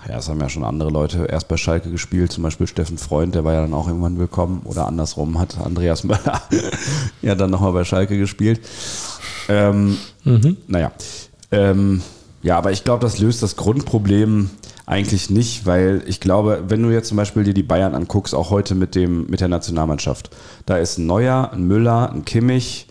[0.08, 3.36] Ja, es haben ja schon andere Leute erst bei Schalke gespielt, zum Beispiel Steffen Freund,
[3.36, 4.62] der war ja dann auch irgendwann willkommen.
[4.66, 6.42] Oder andersrum hat Andreas Möller
[7.22, 8.60] ja dann nochmal bei Schalke gespielt.
[9.48, 9.98] Ähm,
[10.68, 10.92] Naja.
[11.52, 12.02] Ähm,
[12.42, 14.50] ja, aber ich glaube, das löst das Grundproblem
[14.86, 18.50] eigentlich nicht, weil ich glaube, wenn du jetzt zum Beispiel dir die Bayern anguckst, auch
[18.50, 20.30] heute mit, dem, mit der Nationalmannschaft,
[20.66, 22.88] da ist ein Neuer, ein Müller, ein Kimmich,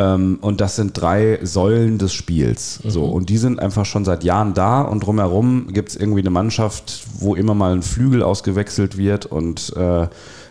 [0.00, 2.80] und das sind drei Säulen des Spiels.
[2.84, 6.30] So, und die sind einfach schon seit Jahren da und drumherum gibt es irgendwie eine
[6.30, 10.08] Mannschaft, wo immer mal ein Flügel ausgewechselt wird und äh,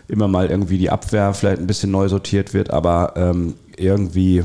[0.08, 4.44] immer mal irgendwie die Abwehr vielleicht ein bisschen neu sortiert wird, aber ähm, irgendwie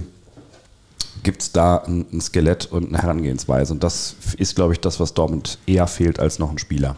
[1.23, 3.73] gibt es da ein, ein Skelett und eine Herangehensweise.
[3.73, 6.97] Und das ist, glaube ich, das, was Dortmund eher fehlt als noch ein Spieler.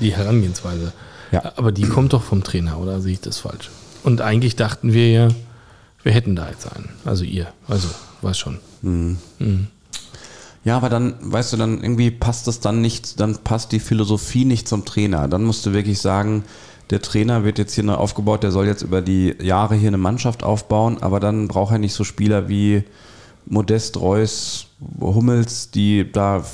[0.00, 0.92] Die Herangehensweise.
[1.32, 1.52] Ja.
[1.56, 3.70] Aber die kommt doch vom Trainer, oder sehe ich das falsch?
[4.04, 5.28] Und eigentlich dachten wir ja,
[6.06, 6.88] wir hätten da jetzt einen.
[7.04, 7.48] Also ihr.
[7.66, 7.88] Also,
[8.22, 8.58] weiß schon.
[10.64, 14.44] Ja, aber dann, weißt du, dann irgendwie passt es dann nicht, dann passt die Philosophie
[14.44, 15.26] nicht zum Trainer.
[15.26, 16.44] Dann musst du wirklich sagen,
[16.90, 19.98] der Trainer wird jetzt hier neu aufgebaut, der soll jetzt über die Jahre hier eine
[19.98, 22.84] Mannschaft aufbauen, aber dann braucht er nicht so Spieler wie
[23.46, 24.68] Modest, Reus,
[25.00, 26.44] Hummels, die da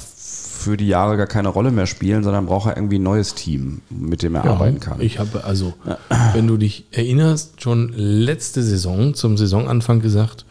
[0.62, 3.80] für die Jahre gar keine Rolle mehr spielen, sondern braucht er irgendwie ein neues Team,
[3.90, 5.00] mit dem er arbeiten kann.
[5.00, 5.74] Ich habe also,
[6.32, 10.44] wenn du dich erinnerst, schon letzte Saison zum Saisonanfang gesagt,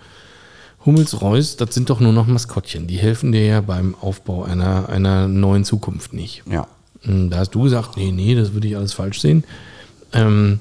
[0.85, 2.87] Hummels, Reus, das sind doch nur noch Maskottchen.
[2.87, 6.43] Die helfen dir ja beim Aufbau einer, einer neuen Zukunft nicht.
[6.49, 6.67] ja.
[7.03, 9.43] Hm, Da hast du gesagt, nee, nee, das würde ich alles falsch sehen.
[10.13, 10.59] Ähm,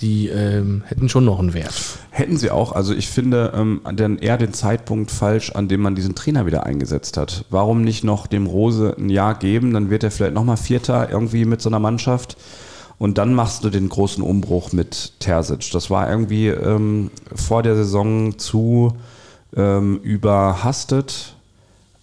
[0.00, 1.74] die ähm, hätten schon noch einen Wert.
[2.10, 2.72] Hätten sie auch.
[2.72, 6.64] Also ich finde ähm, dann eher den Zeitpunkt falsch, an dem man diesen Trainer wieder
[6.64, 7.44] eingesetzt hat.
[7.50, 9.72] Warum nicht noch dem Rose ein Jahr geben?
[9.72, 12.36] Dann wird er vielleicht nochmal Vierter irgendwie mit so einer Mannschaft.
[12.98, 15.70] Und dann machst du den großen Umbruch mit Terzic.
[15.72, 18.96] Das war irgendwie ähm, vor der Saison zu
[19.56, 21.36] ähm, überhastet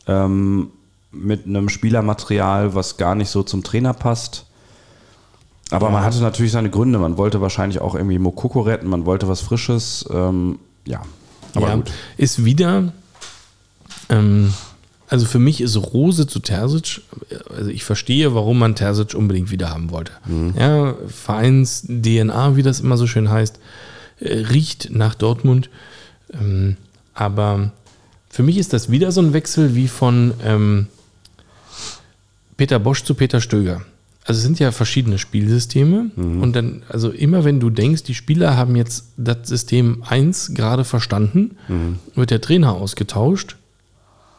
[0.08, 0.70] ähm,
[1.12, 4.46] mit einem Spielermaterial, was gar nicht so zum Trainer passt.
[5.72, 7.00] Aber man hatte natürlich seine Gründe.
[7.00, 10.06] Man wollte wahrscheinlich auch irgendwie Mokoko retten, man wollte was Frisches.
[10.12, 11.02] Ähm, ja,
[11.56, 11.92] aber ja, gut.
[12.18, 12.94] Ist wieder,
[14.10, 14.54] ähm,
[15.08, 17.02] also für mich ist Rose zu Terzic,
[17.50, 20.12] also ich verstehe, warum man Terzic unbedingt wieder haben wollte.
[20.58, 23.60] Ja, Vereins-DNA, wie das immer so schön heißt,
[24.20, 25.70] äh, riecht nach Dortmund.
[26.34, 26.78] Ähm,
[27.14, 27.72] aber
[28.30, 30.88] für mich ist das wieder so ein Wechsel wie von ähm,
[32.58, 33.82] Peter Bosch zu Peter Stöger.
[34.28, 36.10] Also es sind ja verschiedene Spielsysteme
[36.42, 40.84] und dann, also immer wenn du denkst, die Spieler haben jetzt das System 1 gerade
[40.84, 41.58] verstanden,
[42.16, 43.56] wird der Trainer ausgetauscht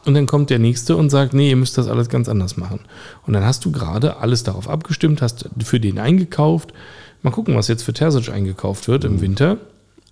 [0.07, 2.79] und dann kommt der nächste und sagt, nee, ihr müsst das alles ganz anders machen.
[3.25, 6.73] Und dann hast du gerade alles darauf abgestimmt, hast für den eingekauft.
[7.23, 9.57] Mal gucken, was jetzt für Terzic eingekauft wird im Winter.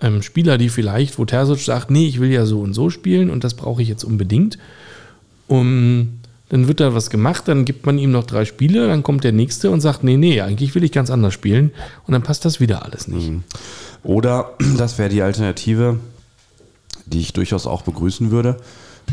[0.01, 3.29] Ähm, Spieler, die vielleicht, wo Terzic sagt, nee, ich will ja so und so spielen
[3.29, 4.57] und das brauche ich jetzt unbedingt.
[5.47, 9.23] Um, dann wird da was gemacht, dann gibt man ihm noch drei Spiele, dann kommt
[9.23, 11.71] der nächste und sagt, nee, nee, eigentlich will ich ganz anders spielen
[12.05, 13.31] und dann passt das wieder alles nicht.
[14.03, 15.99] Oder das wäre die Alternative,
[17.05, 18.57] die ich durchaus auch begrüßen würde.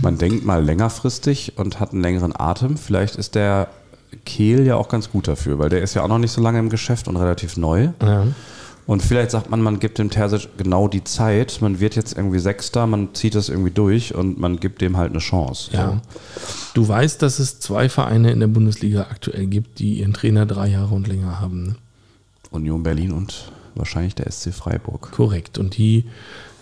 [0.01, 2.77] Man denkt mal längerfristig und hat einen längeren Atem.
[2.77, 3.69] Vielleicht ist der
[4.25, 6.59] Kehl ja auch ganz gut dafür, weil der ist ja auch noch nicht so lange
[6.59, 7.91] im Geschäft und relativ neu.
[8.01, 8.27] Ja.
[8.87, 11.59] Und vielleicht sagt man, man gibt dem Terzic genau die Zeit.
[11.61, 15.11] Man wird jetzt irgendwie Sechster, man zieht das irgendwie durch und man gibt dem halt
[15.11, 15.71] eine Chance.
[15.73, 16.01] Ja.
[16.75, 20.69] Du weißt, dass es zwei Vereine in der Bundesliga aktuell gibt, die ihren Trainer drei
[20.69, 21.63] Jahre und länger haben.
[21.63, 21.77] Ne?
[22.51, 25.13] Union Berlin und wahrscheinlich der SC Freiburg.
[25.13, 25.59] Korrekt.
[25.59, 26.05] Und die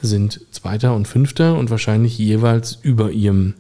[0.03, 3.55] sind Zweiter und Fünfter und wahrscheinlich jeweils über ihrem,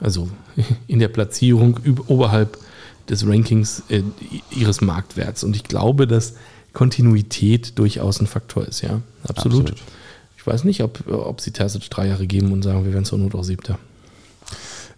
[0.00, 0.28] also
[0.86, 2.58] in der Platzierung über, oberhalb
[3.08, 4.02] des Rankings äh,
[4.50, 5.42] ihres Marktwerts.
[5.42, 6.34] Und ich glaube, dass
[6.72, 9.00] Kontinuität durchaus ein Faktor ist, ja.
[9.26, 9.70] Absolut.
[9.70, 9.82] Absolut.
[10.36, 13.18] Ich weiß nicht, ob, ob sie Terzic drei Jahre geben und sagen, wir werden zur
[13.18, 13.78] Not auch Siebter.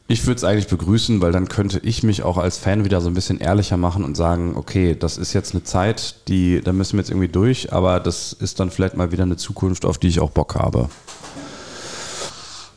[0.07, 3.07] Ich würde es eigentlich begrüßen, weil dann könnte ich mich auch als Fan wieder so
[3.07, 6.95] ein bisschen ehrlicher machen und sagen, okay, das ist jetzt eine Zeit, die, da müssen
[6.95, 10.09] wir jetzt irgendwie durch, aber das ist dann vielleicht mal wieder eine Zukunft, auf die
[10.09, 10.89] ich auch Bock habe.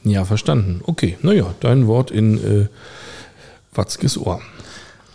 [0.04, 0.82] Ja, verstanden.
[0.84, 2.68] Okay, naja, dein Wort in äh,
[3.74, 4.40] Watzkes Ohr.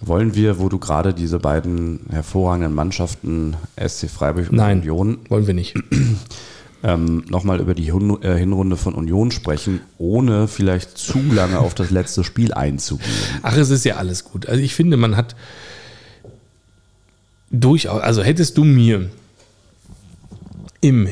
[0.00, 5.46] Wollen wir, wo du gerade diese beiden hervorragenden Mannschaften, SC Freiburg und Nein, Union, wollen
[5.46, 5.74] wir nicht.
[6.82, 11.74] ähm, nochmal über die Hun äh, Hinrunde von Union sprechen, ohne vielleicht zu lange auf
[11.74, 13.10] das letzte Spiel einzugehen?
[13.42, 14.46] Ach, es ist ja alles gut.
[14.46, 15.34] Also ich finde, man hat
[17.50, 19.10] durchaus, also hättest du mir
[20.80, 21.08] im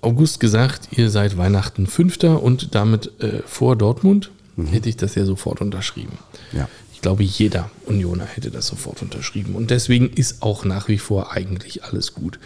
[0.00, 4.30] August gesagt, ihr seid Weihnachten Fünfter und damit äh, vor Dortmund,
[4.70, 6.18] hätte ich das ja sofort unterschrieben.
[6.52, 6.68] Ja.
[6.98, 9.54] Ich glaube, jeder Unioner hätte das sofort unterschrieben.
[9.54, 12.40] Und deswegen ist auch nach wie vor eigentlich alles gut.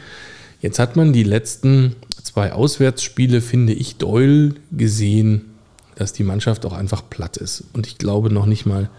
[0.61, 5.47] Jetzt hat man die letzten zwei Auswärtsspiele, finde ich, doll gesehen,
[5.95, 7.65] dass die Mannschaft auch einfach platt ist.
[7.73, 8.91] Und ich glaube noch nicht mal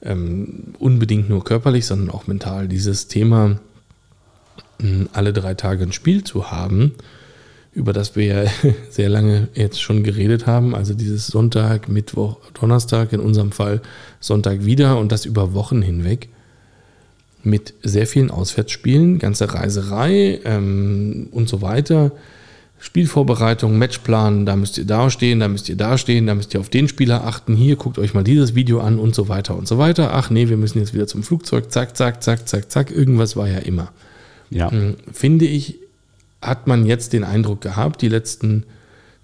[0.00, 2.66] ähm, unbedingt nur körperlich, sondern auch mental.
[2.66, 3.60] Dieses Thema,
[5.12, 6.94] alle drei Tage ein Spiel zu haben,
[7.78, 8.50] über das wir ja
[8.90, 10.74] sehr lange jetzt schon geredet haben.
[10.74, 13.80] Also dieses Sonntag, Mittwoch, Donnerstag, in unserem Fall
[14.20, 16.28] Sonntag wieder und das über Wochen hinweg
[17.44, 22.10] mit sehr vielen Auswärtsspielen, ganze Reiserei ähm, und so weiter.
[22.80, 26.60] Spielvorbereitung, Matchplan, da müsst ihr da stehen, da müsst ihr da stehen, da müsst ihr
[26.60, 29.66] auf den Spieler achten, hier guckt euch mal dieses Video an und so weiter und
[29.66, 30.14] so weiter.
[30.14, 33.48] Ach nee, wir müssen jetzt wieder zum Flugzeug, zack, zack, zack, zack, zack, irgendwas war
[33.48, 33.90] ja immer.
[34.50, 34.70] Ja.
[34.70, 35.78] Hm, Finde ich,
[36.40, 38.64] hat man jetzt den Eindruck gehabt, die letzten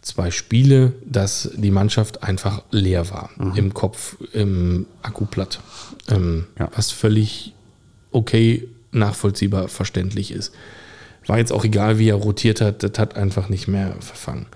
[0.03, 3.31] zwei Spiele, dass die Mannschaft einfach leer war.
[3.57, 5.61] Im Kopf, im Akku platt.
[6.09, 6.69] Ähm, Ja.
[6.75, 7.55] Was völlig
[8.11, 10.53] okay, nachvollziehbar, verständlich ist.
[11.27, 14.47] War jetzt auch egal, wie er rotiert hat, das hat einfach nicht mehr verfangen.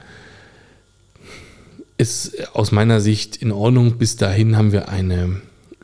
[1.97, 3.97] Ist aus meiner Sicht in Ordnung.
[3.97, 5.41] Bis dahin haben wir eine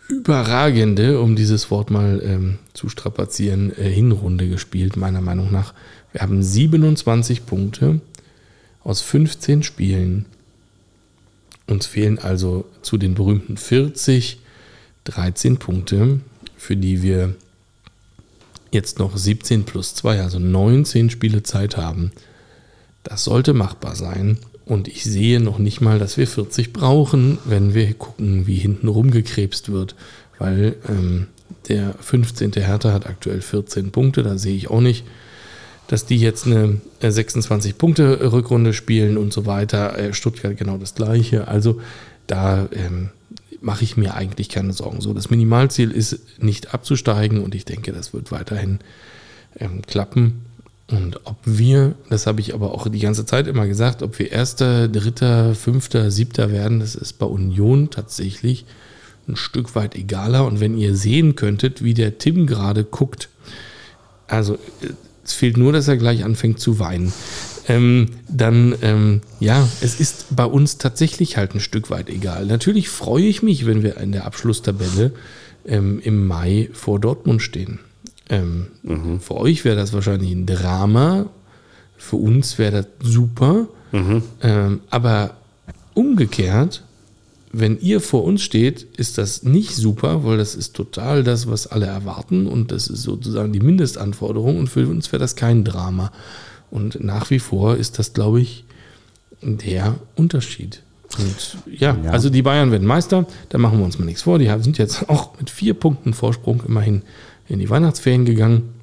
[0.09, 5.75] überragende, um dieses Wort mal ähm, zu strapazieren, äh, Hinrunde gespielt, meiner Meinung nach.
[6.12, 8.01] Wir haben 27 Punkte
[8.83, 10.27] aus 15 Spielen.
[11.67, 14.38] Uns fehlen also zu den berühmten 40
[15.05, 16.21] 13 Punkte,
[16.57, 17.35] für die wir
[18.73, 22.11] jetzt noch 17 plus 2, also 19 Spiele Zeit haben.
[23.03, 24.38] Das sollte machbar sein.
[24.66, 28.88] Und ich sehe noch nicht mal, dass wir 40 brauchen, wenn wir gucken, wie hinten
[28.88, 29.94] rumgekrebst wird.
[30.38, 31.27] Weil ähm,
[31.68, 32.53] der 15.
[32.53, 34.22] Hertha hat aktuell 14 Punkte.
[34.22, 35.05] Da sehe ich auch nicht,
[35.87, 39.98] dass die jetzt eine 26-Punkte-Rückrunde spielen und so weiter.
[39.98, 41.46] Äh, Stuttgart genau das gleiche.
[41.46, 41.81] Also
[42.27, 43.11] da ähm,
[43.61, 45.00] mache ich mir eigentlich keine Sorgen.
[45.00, 48.79] So, das Minimalziel ist nicht abzusteigen und ich denke, das wird weiterhin
[49.59, 50.46] ähm, klappen.
[50.90, 54.31] Und ob wir, das habe ich aber auch die ganze Zeit immer gesagt, ob wir
[54.31, 58.66] Erster, Dritter, Fünfter, Siebter werden, das ist bei Union tatsächlich
[59.27, 60.47] ein Stück weit egaler.
[60.47, 63.31] Und wenn ihr sehen könntet, wie der Tim gerade guckt,
[64.27, 64.59] also
[65.25, 67.12] es fehlt nur, dass er gleich anfängt zu weinen.
[67.66, 72.44] Ähm, dann, ähm, ja, es ist bei uns tatsächlich halt ein Stück weit egal.
[72.44, 75.12] Natürlich freue ich mich, wenn wir in der Abschlusstabelle
[75.66, 77.81] ähm, im Mai vor Dortmund stehen.
[78.31, 78.67] Ähm,
[79.21, 81.27] Für euch wäre das wahrscheinlich ein Drama,
[81.97, 83.67] für uns wäre das super.
[84.43, 85.37] Ähm, aber
[85.95, 86.83] umgekehrt,
[87.53, 91.69] wenn ihr vor uns steht, ist das nicht super, weil das ist total das, was
[91.69, 96.11] alle erwarten und das ist sozusagen die Mindestanforderung und für uns wäre das kein Drama.
[96.73, 98.65] Und nach wie vor ist das, glaube ich,
[99.43, 100.83] der Unterschied.
[101.17, 102.11] Und ja, Ja.
[102.11, 104.41] also die Bayern werden Meister, da machen wir uns mal nichts vor.
[104.41, 107.03] Die sind jetzt auch mit vier Punkten Vorsprung immerhin
[107.49, 108.75] in die Weihnachtsferien gegangen.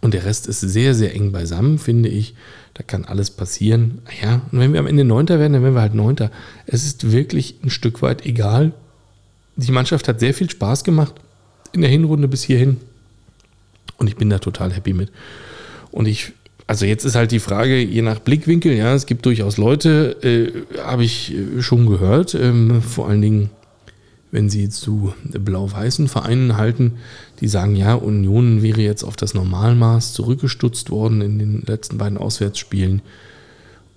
[0.00, 2.34] Und der Rest ist sehr, sehr eng beisammen, finde ich.
[2.74, 3.98] Da kann alles passieren.
[4.22, 6.30] Ja, und wenn wir am Ende Neunter werden, dann werden wir halt Neunter.
[6.66, 8.72] Es ist wirklich ein Stück weit egal.
[9.56, 11.14] Die Mannschaft hat sehr viel Spaß gemacht
[11.72, 12.78] in der Hinrunde bis hierhin.
[13.98, 15.10] Und ich bin da total happy mit.
[15.90, 16.32] Und ich,
[16.66, 20.78] also jetzt ist halt die Frage, je nach Blickwinkel, ja, es gibt durchaus Leute, äh,
[20.80, 23.50] habe ich äh, schon gehört, ähm, vor allen Dingen
[24.32, 26.98] wenn sie zu blau-weißen Vereinen halten,
[27.40, 32.18] die sagen, ja, Union wäre jetzt auf das Normalmaß zurückgestutzt worden in den letzten beiden
[32.18, 33.02] Auswärtsspielen.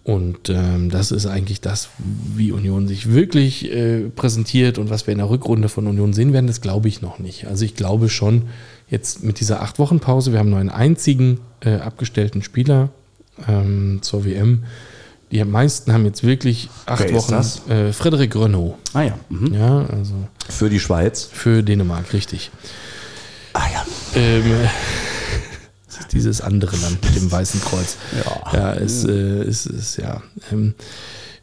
[0.05, 1.87] Und ähm, das ist eigentlich das,
[2.35, 6.33] wie Union sich wirklich äh, präsentiert und was wir in der Rückrunde von Union sehen
[6.33, 7.47] werden, das glaube ich noch nicht.
[7.47, 8.43] Also ich glaube schon,
[8.89, 12.89] jetzt mit dieser acht Wochen Pause, wir haben nur einen einzigen äh, abgestellten Spieler
[13.47, 14.63] ähm, zur WM.
[15.31, 17.31] Die meisten haben jetzt wirklich acht Wer ist Wochen.
[17.31, 17.67] das?
[17.69, 18.75] Äh, Frederik Renault.
[18.93, 19.17] Ah ja.
[19.29, 19.53] Mhm.
[19.53, 20.13] Ja, also
[20.49, 21.23] Für die Schweiz.
[21.31, 22.51] für Dänemark, richtig.
[23.53, 23.85] Ah ja.
[24.15, 24.67] Ähm,
[25.87, 27.97] das ist dieses andere Land mit dem Weißen Kreuz.
[28.25, 28.53] Ja.
[28.53, 30.21] Ja, es äh, ist, ist ja.
[30.51, 30.75] Ähm,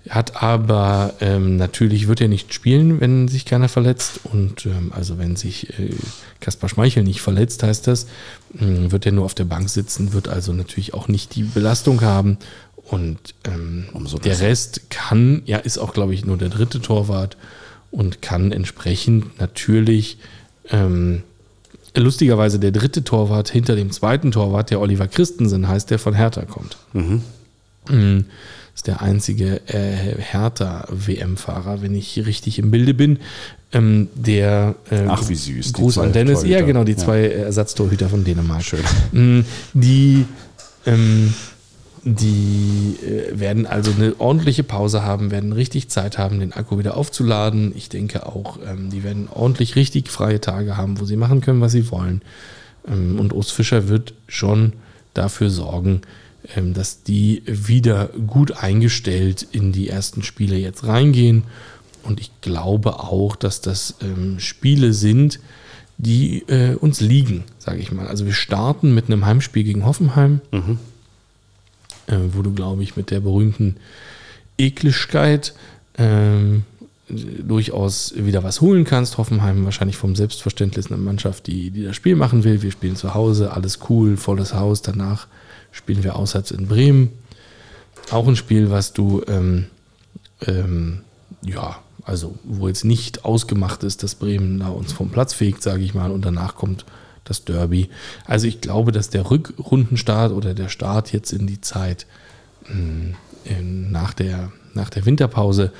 [0.09, 4.21] hat aber ähm, natürlich wird er nicht spielen, wenn sich keiner verletzt.
[4.25, 5.95] Und ähm, also wenn sich äh,
[6.41, 8.07] Kaspar Schmeichel nicht verletzt, heißt das,
[8.55, 12.01] mh, wird er nur auf der Bank sitzen, wird also natürlich auch nicht die Belastung
[12.01, 12.39] haben.
[12.77, 13.87] Und ähm,
[14.25, 14.41] der.
[14.41, 17.37] Rest kann, ja, ist auch, glaube ich, nur der dritte Torwart
[17.91, 20.19] und kann entsprechend natürlich
[20.71, 21.23] ähm,
[21.97, 26.43] lustigerweise der dritte Torwart hinter dem zweiten Torwart, der Oliver Christensen heißt, der von Hertha
[26.45, 26.77] kommt.
[26.93, 28.25] Mhm.
[28.75, 33.19] Ist der einzige äh, Hertha-WM-Fahrer, wenn ich richtig im Bilde bin.
[33.73, 36.43] Ähm, der äh, Ach, wie süß, Gruß an Dennis.
[36.43, 36.67] Ja, Torhüter.
[36.67, 36.99] genau, die Ja.
[36.99, 38.63] zwei Ersatztorhüter von Dänemark.
[38.65, 38.81] Schön.
[39.13, 40.25] Mm, Die,
[40.87, 41.33] ähm,
[42.03, 46.97] die äh, werden also eine ordentliche Pause haben, werden richtig Zeit haben, den Akku wieder
[46.97, 47.73] aufzuladen.
[47.77, 51.61] Ich denke auch, ähm, die werden ordentlich richtig freie Tage haben, wo sie machen können,
[51.61, 52.23] was sie wollen.
[52.89, 54.73] Ähm, und Urs Fischer wird schon
[55.15, 56.01] dafür sorgen,
[56.57, 61.45] ähm, dass die wieder gut eingestellt in die ersten Spiele jetzt reingehen.
[62.03, 65.39] Und ich glaube auch, dass das ähm, Spiele sind,
[65.99, 68.07] die äh, uns liegen, sage ich mal.
[68.07, 70.41] Also wir starten mit einem Heimspiel gegen Hoffenheim,
[72.11, 73.77] äh, wo du, glaube ich, mit der berühmten
[74.59, 75.55] Ekligkeit
[75.97, 76.65] ähm,
[77.09, 79.19] durchaus wieder was holen kannst.
[79.19, 82.63] Hoffenheim wahrscheinlich vom Selbstverständnis eine Mannschaft, die, die das Spiel machen will.
[82.63, 84.83] Wir spielen zu Hause, alles cool, volles Haus.
[84.83, 85.27] Danach
[85.73, 87.11] spielen wir auswärts in Bremen.
[88.11, 89.67] Auch ein Spiel, was du, ähm,
[90.47, 91.01] ähm,
[91.43, 95.83] ja, also wo jetzt nicht ausgemacht ist, dass Bremen da uns vom Platz fegt, sage
[95.83, 96.85] ich mal, und danach kommt
[97.31, 97.89] das Derby.
[98.27, 102.07] Also ich glaube, dass der Rückrundenstart oder der Start jetzt in die Zeit
[102.69, 105.73] in, nach, der, nach der Winterpause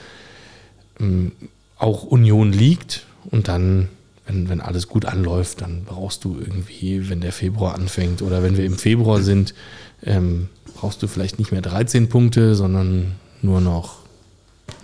[0.99, 1.33] mh,
[1.77, 3.89] auch Union liegt und dann,
[4.27, 8.57] wenn, wenn alles gut anläuft, dann brauchst du irgendwie, wenn der Februar anfängt oder wenn
[8.57, 9.55] wir im Februar sind,
[10.03, 13.99] ähm, brauchst du vielleicht nicht mehr 13 Punkte, sondern nur noch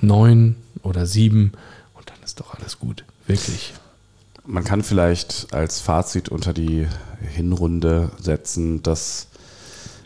[0.01, 1.53] 9 oder 7
[1.95, 3.05] und dann ist doch alles gut.
[3.27, 3.73] Wirklich.
[4.47, 6.87] Man kann vielleicht als Fazit unter die
[7.35, 9.27] Hinrunde setzen, dass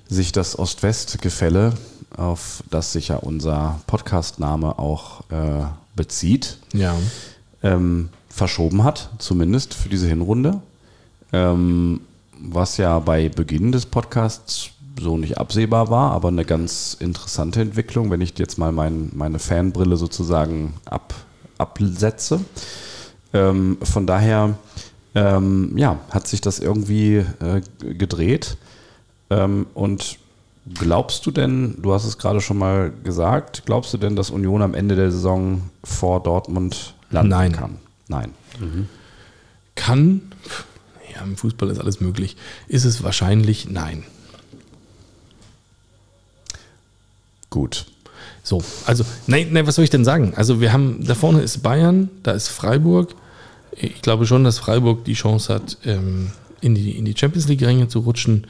[0.09, 1.75] sich das Ost-West-Gefälle,
[2.17, 6.97] auf das sich ja unser Podcast-Name auch äh, bezieht, Ja.
[7.63, 10.61] ähm, verschoben hat, zumindest für diese Hinrunde.
[11.33, 12.01] Ähm,
[12.41, 18.11] was ja bei Beginn des Podcasts so nicht absehbar war, aber eine ganz interessante Entwicklung,
[18.11, 21.15] wenn ich jetzt mal mein, meine Fanbrille sozusagen ab,
[21.59, 22.41] absetze.
[23.33, 24.55] Ähm, von daher
[25.15, 28.57] ähm, ja, hat sich das irgendwie äh, gedreht.
[29.31, 30.19] Ähm, und
[30.75, 34.63] glaubst du denn, du hast es gerade schon mal gesagt, glaubst du denn, dass Union
[34.63, 37.53] am Ende der Saison vor Dortmund landen Nein.
[37.53, 37.77] kann?
[38.09, 38.35] Nein.
[39.75, 40.33] Kann,
[41.15, 42.37] ja, im Fußball ist alles möglich.
[42.69, 43.69] Ist es wahrscheinlich?
[43.69, 44.05] Nein.
[47.49, 47.87] Gut.
[48.43, 50.33] So, also, nein, nein, was soll ich denn sagen?
[50.37, 53.15] Also, wir haben, da vorne ist Bayern, da ist Freiburg.
[53.77, 57.89] Ich glaube schon, dass Freiburg die Chance hat, ähm, in, die, in die Champions League-Ränge
[57.89, 58.47] zu rutschen.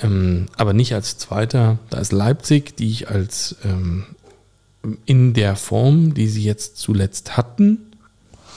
[0.00, 1.78] Ähm, aber nicht als Zweiter.
[1.90, 4.04] Da ist Leipzig, die ich als ähm,
[5.06, 7.78] in der Form, die sie jetzt zuletzt hatten.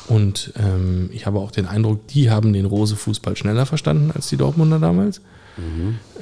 [0.07, 4.37] Und ähm, ich habe auch den Eindruck, die haben den Rose-Fußball schneller verstanden als die
[4.37, 5.21] Dortmunder damals.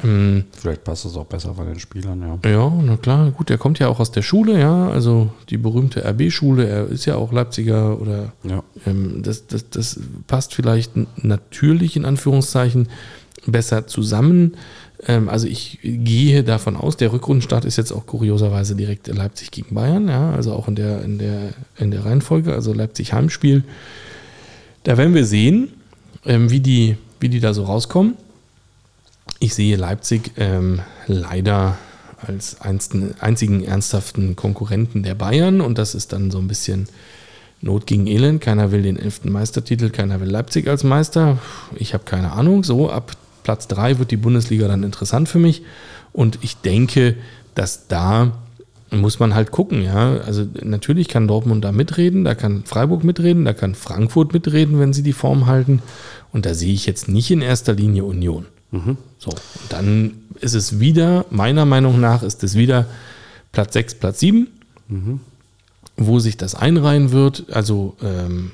[0.03, 2.49] Ähm, Vielleicht passt es auch besser bei den Spielern, ja.
[2.49, 6.03] ja, na klar, gut, der kommt ja auch aus der Schule, ja, also die berühmte
[6.05, 8.63] RB-Schule, er ist ja auch Leipziger oder Ja.
[8.85, 10.91] ähm, das, das, das passt vielleicht
[11.23, 12.89] natürlich in Anführungszeichen
[13.47, 14.55] besser zusammen.
[15.07, 19.73] Ähm, also ich gehe davon aus, der Rückrundenstart ist jetzt auch kurioserweise direkt Leipzig gegen
[19.75, 23.63] Bayern, ja, also auch in der, in der, in der Reihenfolge, also Leipzig Heimspiel.
[24.83, 25.69] Da werden wir sehen,
[26.25, 28.15] ähm, wie, die, wie die da so rauskommen.
[29.43, 31.77] Ich sehe Leipzig ähm, leider
[32.25, 36.87] als einzigen ernsthaften Konkurrenten der Bayern und das ist dann so ein bisschen
[37.59, 38.39] Not gegen Elend.
[38.39, 41.39] Keiner will den elften Meistertitel, keiner will Leipzig als Meister.
[41.75, 42.63] Ich habe keine Ahnung.
[42.63, 45.63] So, ab Platz 3 wird die Bundesliga dann interessant für mich
[46.13, 47.17] und ich denke,
[47.53, 48.31] dass da
[48.91, 50.19] muss man halt gucken, ja.
[50.19, 54.93] Also natürlich kann Dortmund da mitreden, da kann Freiburg mitreden, da kann Frankfurt mitreden, wenn
[54.93, 55.81] sie die Form halten.
[56.31, 58.45] Und da sehe ich jetzt nicht in erster Linie Union.
[59.19, 62.87] So, und dann ist es wieder, meiner Meinung nach, ist es wieder
[63.51, 64.47] Platz 6, Platz 7,
[65.95, 67.45] wo sich das einreihen wird.
[67.51, 68.51] Also ähm,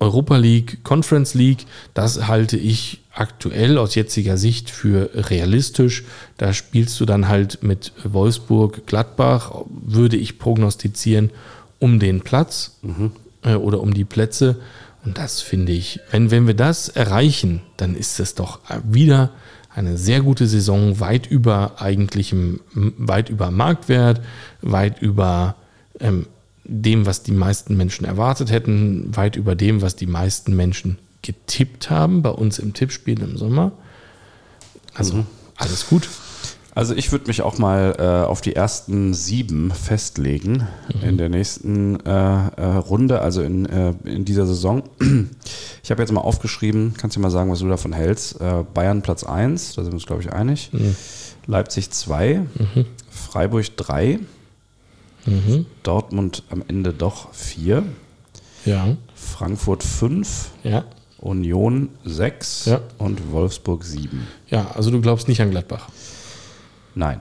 [0.00, 6.04] Europa League, Conference League, das halte ich aktuell aus jetziger Sicht für realistisch.
[6.38, 11.30] Da spielst du dann halt mit Wolfsburg, Gladbach, würde ich prognostizieren,
[11.78, 12.78] um den Platz
[13.42, 14.56] äh, oder um die Plätze.
[15.04, 19.30] Und das finde ich, wenn, wenn wir das erreichen, dann ist es doch wieder
[19.74, 24.20] eine sehr gute Saison, weit über eigentlichem, weit über Marktwert,
[24.60, 25.56] weit über
[26.00, 26.26] ähm,
[26.64, 31.90] dem, was die meisten Menschen erwartet hätten, weit über dem, was die meisten Menschen getippt
[31.90, 33.72] haben bei uns im Tippspiel im Sommer.
[34.94, 35.24] Also
[35.56, 36.08] alles gut.
[36.80, 40.66] Also ich würde mich auch mal äh, auf die ersten sieben festlegen
[41.02, 44.84] in der nächsten äh, äh, Runde, also in, äh, in dieser Saison.
[45.82, 48.40] Ich habe jetzt mal aufgeschrieben, kannst du mal sagen, was du davon hältst.
[48.40, 50.70] Äh, Bayern Platz 1, da sind wir uns, glaube ich, einig.
[51.46, 52.46] Leipzig 2,
[53.10, 54.18] Freiburg 3,
[55.82, 57.82] Dortmund am Ende doch 4,
[58.64, 60.84] Ja, Frankfurt 5, ja,
[61.18, 62.80] Union 6 Ja.
[62.96, 64.26] und Wolfsburg 7.
[64.48, 64.70] ja.
[64.74, 65.88] Also du glaubst nicht an Gladbach.
[66.94, 67.20] Nein.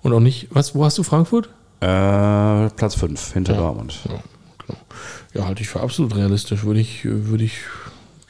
[0.00, 1.46] Und auch nicht, was, wo hast du Frankfurt?
[1.80, 3.58] Äh, Platz 5 hinter Ja.
[3.58, 3.98] Dortmund.
[4.08, 4.14] Ja,
[4.64, 4.78] genau.
[5.34, 6.62] Ja, halte ich für absolut realistisch.
[6.64, 7.54] Würde ich, würde ich,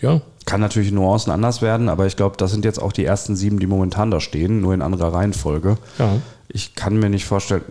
[0.01, 3.37] ja, Kann natürlich Nuancen anders werden, aber ich glaube, das sind jetzt auch die ersten
[3.37, 5.77] sieben, die momentan da stehen, nur in anderer Reihenfolge.
[5.99, 6.17] ja.
[6.51, 7.63] Ich kann mir nicht vorstellen,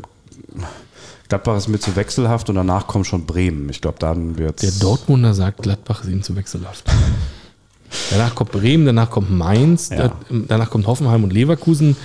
[1.30, 3.68] Gladbach ist mir zu wechselhaft und danach kommt schon Bremen.
[3.70, 6.86] Ich glaube, dann wird Der Dortmunder sagt, Gladbach ist ihm zu wechselhaft.
[8.12, 10.10] Danach kommt Bremen, danach kommt Mainz, Ja.
[10.10, 10.16] da-
[10.48, 11.96] danach kommt Hoffenheim und Leverkusen,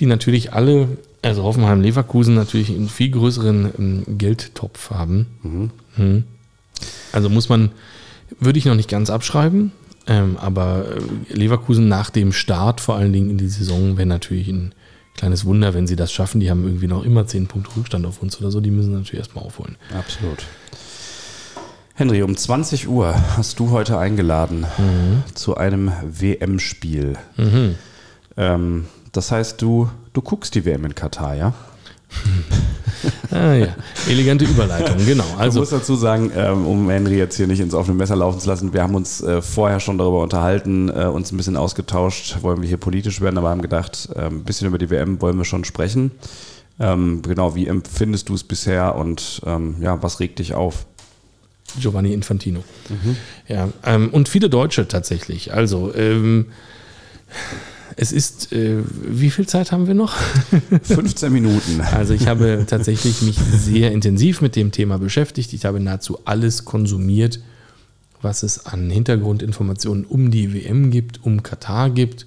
[0.00, 0.88] die natürlich alle,
[1.22, 5.70] also Hoffenheim, Leverkusen natürlich einen viel größeren ähm, Geldtopf haben.
[5.96, 6.24] Mhm.
[7.12, 7.70] Also muss man,
[8.40, 9.72] würde ich noch nicht ganz abschreiben,
[10.06, 10.86] ähm, aber
[11.30, 14.72] äh, Leverkusen nach dem Start vor allen Dingen in die Saison wäre natürlich ein
[15.16, 16.40] kleines Wunder, wenn sie das schaffen.
[16.40, 19.20] Die haben irgendwie noch immer 10 Punkte Rückstand auf uns oder so, die müssen natürlich
[19.20, 19.76] erstmal aufholen.
[19.96, 20.44] Absolut.
[21.96, 24.66] Henry, um 20 Uhr hast du heute eingeladen
[25.34, 27.16] zu einem WM-Spiel.
[28.36, 31.54] Ähm, das heißt, du, du guckst die WM in Katar, ja?
[33.30, 33.74] Ah ja,
[34.08, 35.24] elegante Überleitung, genau.
[35.36, 38.40] Also, ich muss dazu sagen, ähm, um Henry jetzt hier nicht ins offene Messer laufen
[38.40, 42.38] zu lassen, wir haben uns äh, vorher schon darüber unterhalten, äh, uns ein bisschen ausgetauscht,
[42.42, 45.36] wollen wir hier politisch werden, aber haben gedacht, äh, ein bisschen über die WM wollen
[45.36, 46.12] wir schon sprechen.
[46.80, 50.86] Ähm, genau, wie empfindest du es bisher und ähm, ja, was regt dich auf?
[51.80, 52.62] Giovanni Infantino.
[53.48, 55.52] Ja, ähm, und viele Deutsche tatsächlich.
[55.52, 56.46] Also, ähm,
[57.96, 60.16] es ist, äh, wie viel Zeit haben wir noch?
[60.82, 61.80] 15 Minuten.
[61.80, 65.52] Also ich habe tatsächlich mich sehr intensiv mit dem Thema beschäftigt.
[65.52, 67.40] Ich habe nahezu alles konsumiert,
[68.20, 72.26] was es an Hintergrundinformationen um die WM gibt, um Katar gibt,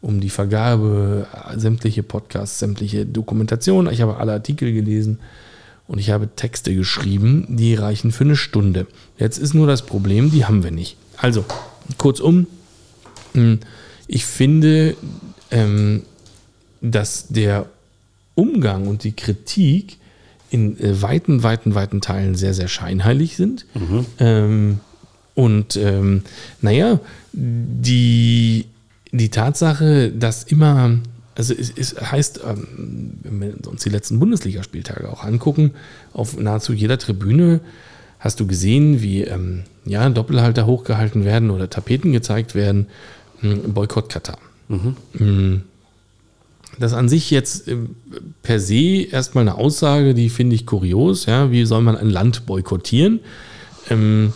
[0.00, 1.26] um die Vergabe,
[1.56, 3.92] sämtliche Podcasts, sämtliche Dokumentationen.
[3.92, 5.18] Ich habe alle Artikel gelesen
[5.88, 8.86] und ich habe Texte geschrieben, die reichen für eine Stunde.
[9.18, 10.96] Jetzt ist nur das Problem, die haben wir nicht.
[11.16, 11.44] Also,
[11.96, 12.46] kurzum,
[13.34, 13.58] mh,
[14.06, 14.96] ich finde,
[15.50, 16.02] ähm,
[16.80, 17.66] dass der
[18.34, 19.96] Umgang und die Kritik
[20.50, 23.66] in äh, weiten, weiten, weiten Teilen sehr, sehr scheinheilig sind.
[24.18, 24.80] Ähm,
[25.34, 26.22] und ähm,
[26.60, 27.00] naja,
[27.32, 28.66] die,
[29.12, 30.98] die Tatsache, dass immer,
[31.38, 35.72] also es, es heißt, ähm, wenn wir uns die letzten Bundesligaspieltage auch angucken,
[36.12, 37.60] auf nahezu jeder Tribüne
[38.18, 42.88] hast du gesehen, wie ähm, ja, Doppelhalter hochgehalten werden oder Tapeten gezeigt werden,
[43.38, 44.38] hm, Boykott Katar.
[44.68, 45.62] Hm,
[46.80, 47.94] Das an sich jetzt ähm,
[48.42, 51.26] per se erstmal eine Aussage, die finde ich kurios.
[51.26, 51.52] Ja?
[51.52, 53.20] Wie soll man ein Land boykottieren?
[53.90, 54.32] Ähm,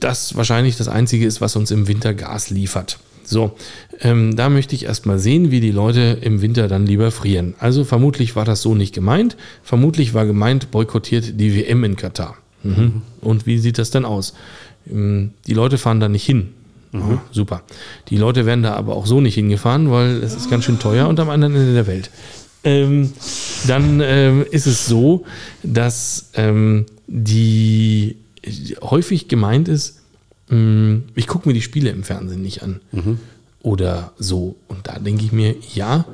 [0.00, 2.98] das wahrscheinlich das Einzige ist, was uns im Winter Gas liefert.
[3.26, 3.56] So,
[4.00, 7.54] ähm, da möchte ich erstmal sehen, wie die Leute im Winter dann lieber frieren.
[7.58, 9.36] Also vermutlich war das so nicht gemeint.
[9.62, 12.36] Vermutlich war gemeint, boykottiert die WM in Katar.
[12.62, 13.02] Mhm.
[13.20, 14.34] Und wie sieht das denn aus?
[14.90, 16.50] Ähm, Die Leute fahren da nicht hin.
[16.92, 17.18] Mhm.
[17.32, 17.62] Super.
[18.08, 21.08] Die Leute werden da aber auch so nicht hingefahren, weil es ist ganz schön teuer
[21.08, 22.10] und am anderen Ende der Welt.
[22.64, 23.12] Ähm,
[23.66, 25.24] dann ähm, ist es so,
[25.62, 28.16] dass ähm, die
[28.82, 30.00] häufig gemeint ist,
[30.48, 32.80] ich gucke mir die Spiele im Fernsehen nicht an.
[33.62, 34.54] Oder so.
[34.68, 36.04] Und da denke ich mir, ja,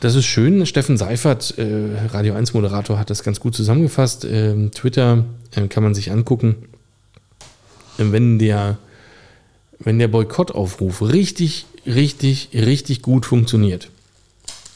[0.00, 0.66] das ist schön.
[0.66, 4.24] Steffen Seifert, äh, Radio 1 Moderator, hat das ganz gut zusammengefasst.
[4.24, 6.56] Ähm, Twitter äh, kann man sich angucken.
[7.98, 8.78] Äh, Wenn der,
[9.78, 13.90] wenn der Boykottaufruf richtig, richtig, richtig gut funktioniert,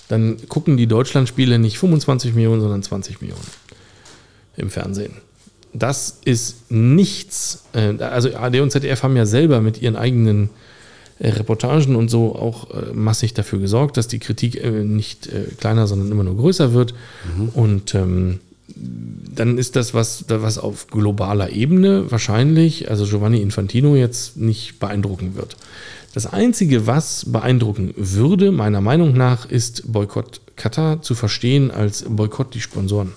[0.07, 3.43] dann gucken die Deutschlandspiele nicht 25 Millionen, sondern 20 Millionen
[4.57, 5.15] im Fernsehen.
[5.79, 7.65] Das ist nichts.
[7.73, 10.51] äh, Also AD und ZDF haben ja selber mit ihren eigenen
[11.19, 16.11] äh, Reportagen und so auch äh, massig dafür gesorgt, dass die Kritik nicht kleiner, sondern
[16.11, 16.95] immer nur größer wird.
[17.55, 18.41] Und ähm,
[19.35, 25.37] dann ist das was, was auf globaler Ebene wahrscheinlich, also Giovanni Infantino jetzt nicht beeindrucken
[25.37, 25.57] wird.
[26.15, 32.55] Das Einzige, was beeindrucken würde, meiner Meinung nach, ist Boykott Katar zu verstehen als Boykott
[32.55, 33.13] die Sponsoren.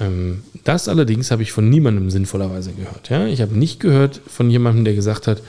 [0.00, 3.10] Ähm, das allerdings habe ich von niemandem sinnvollerweise gehört.
[3.10, 3.26] Ja?
[3.26, 5.42] Ich habe nicht gehört von jemandem, der gesagt hat,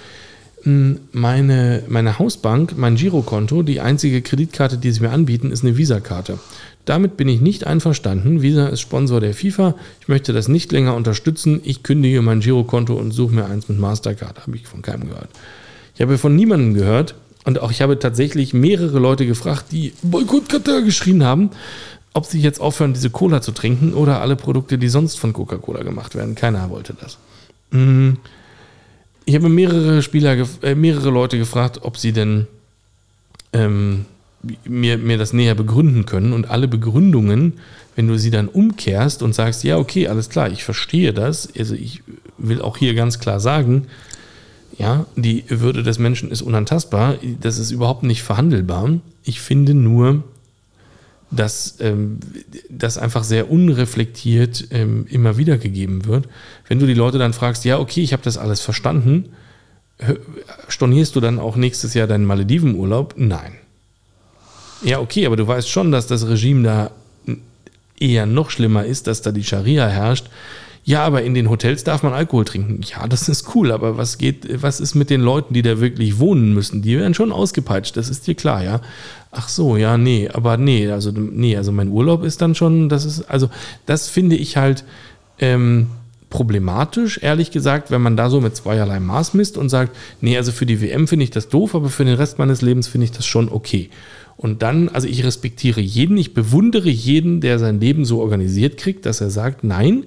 [0.64, 5.78] "Hm, meine, meine Hausbank, mein Girokonto, die einzige Kreditkarte, die sie mir anbieten, ist eine
[5.78, 6.40] Visa-Karte.
[6.86, 8.44] Damit bin ich nicht einverstanden.
[8.44, 9.74] Visa ist Sponsor der FIFA.
[10.02, 11.60] Ich möchte das nicht länger unterstützen.
[11.64, 14.42] Ich kündige mein Girokonto und suche mir eins mit Mastercard.
[14.42, 15.30] Habe ich von keinem gehört.
[15.96, 17.16] Ich habe von niemandem gehört
[17.46, 21.52] und auch ich habe tatsächlich mehrere Leute gefragt, die Boykott Katar geschrien haben,
[22.16, 25.84] ob sie jetzt aufhören, diese Cola zu trinken oder alle Produkte, die sonst von Coca-Cola
[25.84, 26.34] gemacht werden.
[26.34, 27.18] Keiner wollte das.
[27.72, 28.14] Mm.
[29.26, 32.48] Ich habe mehrere Spieler, äh, mehrere Leute gefragt, ob sie denn
[33.52, 34.06] ähm,
[34.64, 36.32] mir, mir das näher begründen können.
[36.32, 37.54] Und alle Begründungen,
[37.98, 41.50] wenn du sie dann umkehrst und sagst, ja, okay, alles klar, ich verstehe das.
[41.58, 42.02] Also ich
[42.38, 43.88] will auch hier ganz klar sagen,
[44.78, 47.16] ja, die Würde des Menschen ist unantastbar.
[47.42, 49.00] Das ist überhaupt nicht verhandelbar.
[49.24, 50.24] Ich finde nur,
[51.32, 52.20] dass ähm,
[52.70, 56.28] das einfach sehr unreflektiert ähm, immer wieder gegeben wird.
[56.68, 59.30] Wenn du die Leute dann fragst, ja, okay, ich habe das alles verstanden,
[60.68, 63.16] stornierst du dann auch nächstes Jahr deinen Maledivenurlaub?
[63.18, 63.54] Nein.
[64.84, 66.92] Ja, okay, aber du weißt schon, dass das Regime da
[68.00, 70.30] eher noch schlimmer ist, dass da die Scharia herrscht.
[70.88, 72.82] Ja, aber in den Hotels darf man Alkohol trinken.
[72.84, 76.20] Ja, das ist cool, aber was geht, was ist mit den Leuten, die da wirklich
[76.20, 76.84] wohnen müssen?
[76.84, 78.82] Die werden schon ausgepeitscht, das ist dir klar, ja.
[79.32, 83.04] Ach so, ja, nee, aber nee, also nee, also mein Urlaub ist dann schon, das
[83.04, 83.50] ist, also
[83.88, 84.86] das finde ich halt
[85.40, 85.88] ähm,
[86.30, 90.52] problematisch, ehrlich gesagt, wenn man da so mit zweierlei Maß misst und sagt, nee, also
[90.52, 93.12] für die WM finde ich das doof, aber für den Rest meines Lebens finde ich
[93.12, 93.90] das schon okay.
[94.38, 99.08] Und dann, also ich respektiere jeden, ich bewundere jeden, der sein Leben so organisiert kriegt,
[99.08, 100.06] dass er sagt, nein,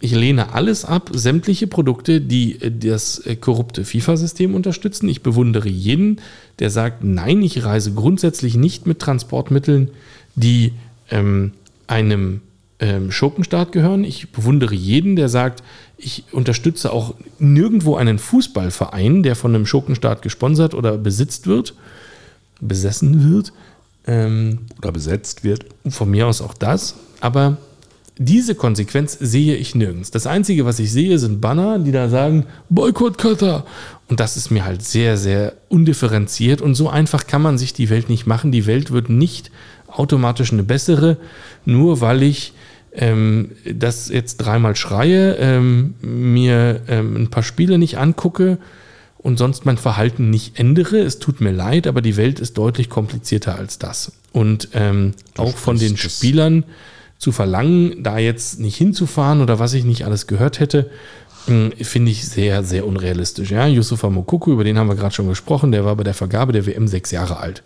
[0.00, 5.08] ich lehne alles ab, sämtliche Produkte, die äh, das äh, korrupte FIFA-System unterstützen.
[5.08, 6.20] Ich bewundere jeden,
[6.58, 9.90] der sagt, nein, ich reise grundsätzlich nicht mit Transportmitteln,
[10.34, 10.72] die
[11.10, 11.52] ähm,
[11.86, 12.40] einem
[12.78, 14.04] ähm, Schurkenstaat gehören.
[14.04, 15.62] Ich bewundere jeden, der sagt,
[15.98, 21.74] ich unterstütze auch nirgendwo einen Fußballverein, der von einem Schurkenstaat gesponsert oder besitzt wird,
[22.60, 23.52] besessen wird.
[24.06, 25.66] Ähm, Oder besetzt wird.
[25.90, 27.58] von mir aus auch das, aber
[28.22, 30.10] diese Konsequenz sehe ich nirgends.
[30.10, 33.64] Das Einzige, was ich sehe, sind Banner, die da sagen, Boykott Katar.
[34.08, 37.88] Und das ist mir halt sehr, sehr undifferenziert und so einfach kann man sich die
[37.88, 38.52] Welt nicht machen.
[38.52, 39.50] Die Welt wird nicht
[39.86, 41.16] automatisch eine bessere,
[41.64, 42.52] nur weil ich
[42.92, 48.58] ähm, das jetzt dreimal schreie, ähm, mir ähm, ein paar Spiele nicht angucke
[49.16, 50.98] und sonst mein Verhalten nicht ändere.
[50.98, 54.12] Es tut mir leid, aber die Welt ist deutlich komplizierter als das.
[54.32, 56.64] Und ähm, auch von den Spielern
[57.20, 60.90] zu verlangen, da jetzt nicht hinzufahren oder was ich nicht alles gehört hätte,
[61.46, 63.50] mh, finde ich sehr, sehr unrealistisch.
[63.50, 66.52] Ja, Yusufa Mokoko, über den haben wir gerade schon gesprochen, der war bei der Vergabe
[66.52, 67.62] der WM sechs Jahre alt.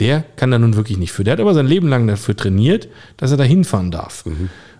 [0.00, 1.22] Der kann da nun wirklich nicht für.
[1.22, 4.24] Der hat aber sein Leben lang dafür trainiert, dass er da hinfahren darf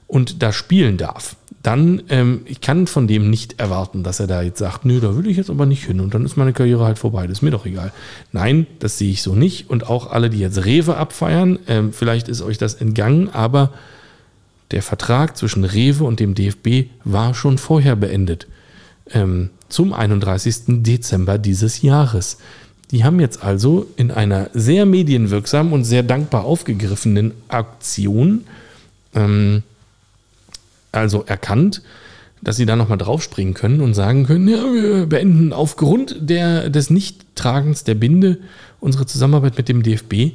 [0.06, 1.36] und da spielen darf.
[1.62, 5.16] Dann, ähm, ich kann von dem nicht erwarten, dass er da jetzt sagt, nö, da
[5.16, 7.42] will ich jetzt aber nicht hin und dann ist meine Karriere halt vorbei, das ist
[7.42, 7.92] mir doch egal.
[8.32, 12.28] Nein, das sehe ich so nicht und auch alle, die jetzt Rewe abfeiern, ähm, vielleicht
[12.28, 13.70] ist euch das entgangen, aber
[14.72, 18.48] der Vertrag zwischen Rewe und dem DFB war schon vorher beendet.
[19.10, 20.82] Ähm, zum 31.
[20.82, 22.38] Dezember dieses Jahres.
[22.90, 28.44] Die haben jetzt also in einer sehr medienwirksamen und sehr dankbar aufgegriffenen Aktion
[29.14, 29.62] ähm,
[30.92, 31.82] also erkannt,
[32.42, 36.90] dass sie da nochmal draufspringen können und sagen können, ja, wir beenden aufgrund der, des
[36.90, 38.38] Nichttragens der Binde
[38.80, 40.34] unsere Zusammenarbeit mit dem DFB.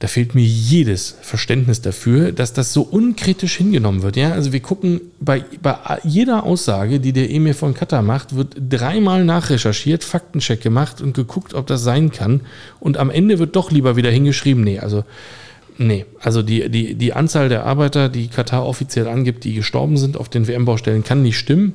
[0.00, 4.16] Da fehlt mir jedes Verständnis dafür, dass das so unkritisch hingenommen wird.
[4.16, 8.56] Ja, also wir gucken bei, bei jeder Aussage, die der Emir von Katar macht, wird
[8.68, 12.40] dreimal nachrecherchiert, Faktencheck gemacht und geguckt, ob das sein kann.
[12.80, 15.04] Und am Ende wird doch lieber wieder hingeschrieben, nee, also
[15.78, 20.16] Nee, also die, die, die Anzahl der Arbeiter, die Katar offiziell angibt, die gestorben sind
[20.16, 21.74] auf den WM-Baustellen, kann nicht stimmen.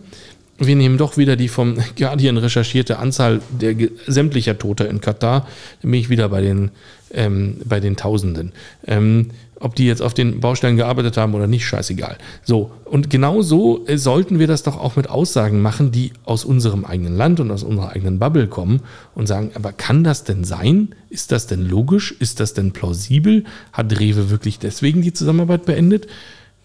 [0.59, 3.75] Wir nehmen doch wieder die vom Guardian recherchierte Anzahl der
[4.07, 5.47] sämtlicher Tote in Katar.
[5.81, 6.71] Dann bin ich wieder bei den,
[7.11, 8.53] ähm, bei den Tausenden.
[8.85, 12.17] Ähm, Ob die jetzt auf den Baustellen gearbeitet haben oder nicht, scheißegal.
[12.43, 16.45] So, und genau so äh, sollten wir das doch auch mit Aussagen machen, die aus
[16.45, 18.81] unserem eigenen Land und aus unserer eigenen Bubble kommen
[19.15, 20.89] und sagen, aber kann das denn sein?
[21.09, 22.11] Ist das denn logisch?
[22.19, 23.45] Ist das denn plausibel?
[23.73, 26.07] Hat Rewe wirklich deswegen die Zusammenarbeit beendet?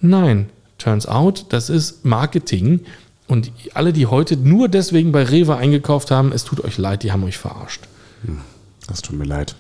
[0.01, 2.81] Nein, turns out, das ist Marketing.
[3.27, 7.13] Und alle, die heute nur deswegen bei Rewe eingekauft haben, es tut euch leid, die
[7.13, 7.83] haben euch verarscht.
[8.87, 9.55] Das tut mir leid.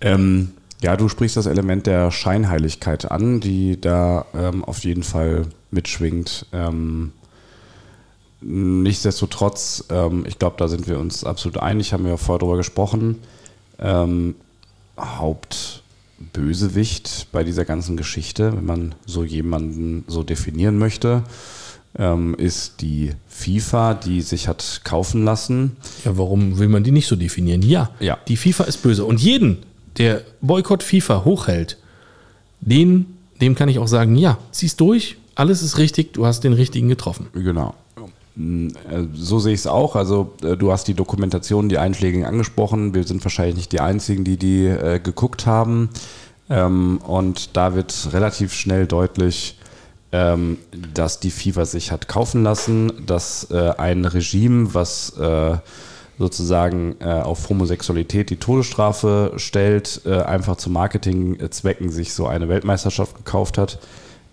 [0.00, 0.50] Ähm,
[0.86, 6.46] ja, du sprichst das Element der Scheinheiligkeit an, die da ähm, auf jeden Fall mitschwingt.
[6.52, 7.10] Ähm,
[8.40, 12.56] nichtsdestotrotz, ähm, ich glaube, da sind wir uns absolut einig, haben wir ja vorher drüber
[12.56, 13.16] gesprochen.
[13.80, 14.36] Ähm,
[14.96, 21.24] Hauptbösewicht bei dieser ganzen Geschichte, wenn man so jemanden so definieren möchte,
[21.98, 25.76] ähm, ist die FIFA, die sich hat kaufen lassen.
[26.04, 27.62] Ja, warum will man die nicht so definieren?
[27.62, 28.18] Ja, Ja.
[28.28, 29.04] die FIFA ist böse.
[29.04, 29.58] Und jeden,
[29.98, 31.78] der Boykott FIFA hochhält,
[32.60, 36.52] den, dem kann ich auch sagen, ja, zieh's durch, alles ist richtig, du hast den
[36.52, 37.28] richtigen getroffen.
[37.32, 37.74] Genau.
[38.36, 39.96] Äh, So sehe ich es auch.
[39.96, 42.94] Also äh, du hast die Dokumentation, die Einschlägigen angesprochen.
[42.94, 45.90] Wir sind wahrscheinlich nicht die Einzigen, die die äh, geguckt haben.
[46.48, 49.58] Ähm, und da wird relativ schnell deutlich,
[50.12, 50.58] ähm,
[50.94, 55.56] dass die FIFA sich hat kaufen lassen, dass äh, ein Regime, was äh,
[56.18, 63.16] sozusagen äh, auf Homosexualität die Todesstrafe stellt, äh, einfach zu Marketingzwecken sich so eine Weltmeisterschaft
[63.16, 63.78] gekauft hat.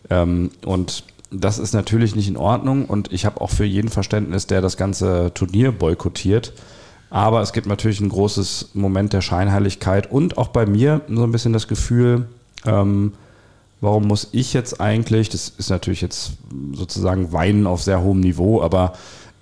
[0.09, 4.47] Ähm, und das ist natürlich nicht in Ordnung und ich habe auch für jeden Verständnis,
[4.47, 6.53] der das ganze Turnier boykottiert.
[7.09, 11.31] Aber es gibt natürlich ein großes Moment der Scheinheiligkeit und auch bei mir so ein
[11.31, 12.27] bisschen das Gefühl,
[12.65, 13.13] ähm,
[13.81, 16.33] warum muss ich jetzt eigentlich, das ist natürlich jetzt
[16.73, 18.93] sozusagen Weinen auf sehr hohem Niveau, aber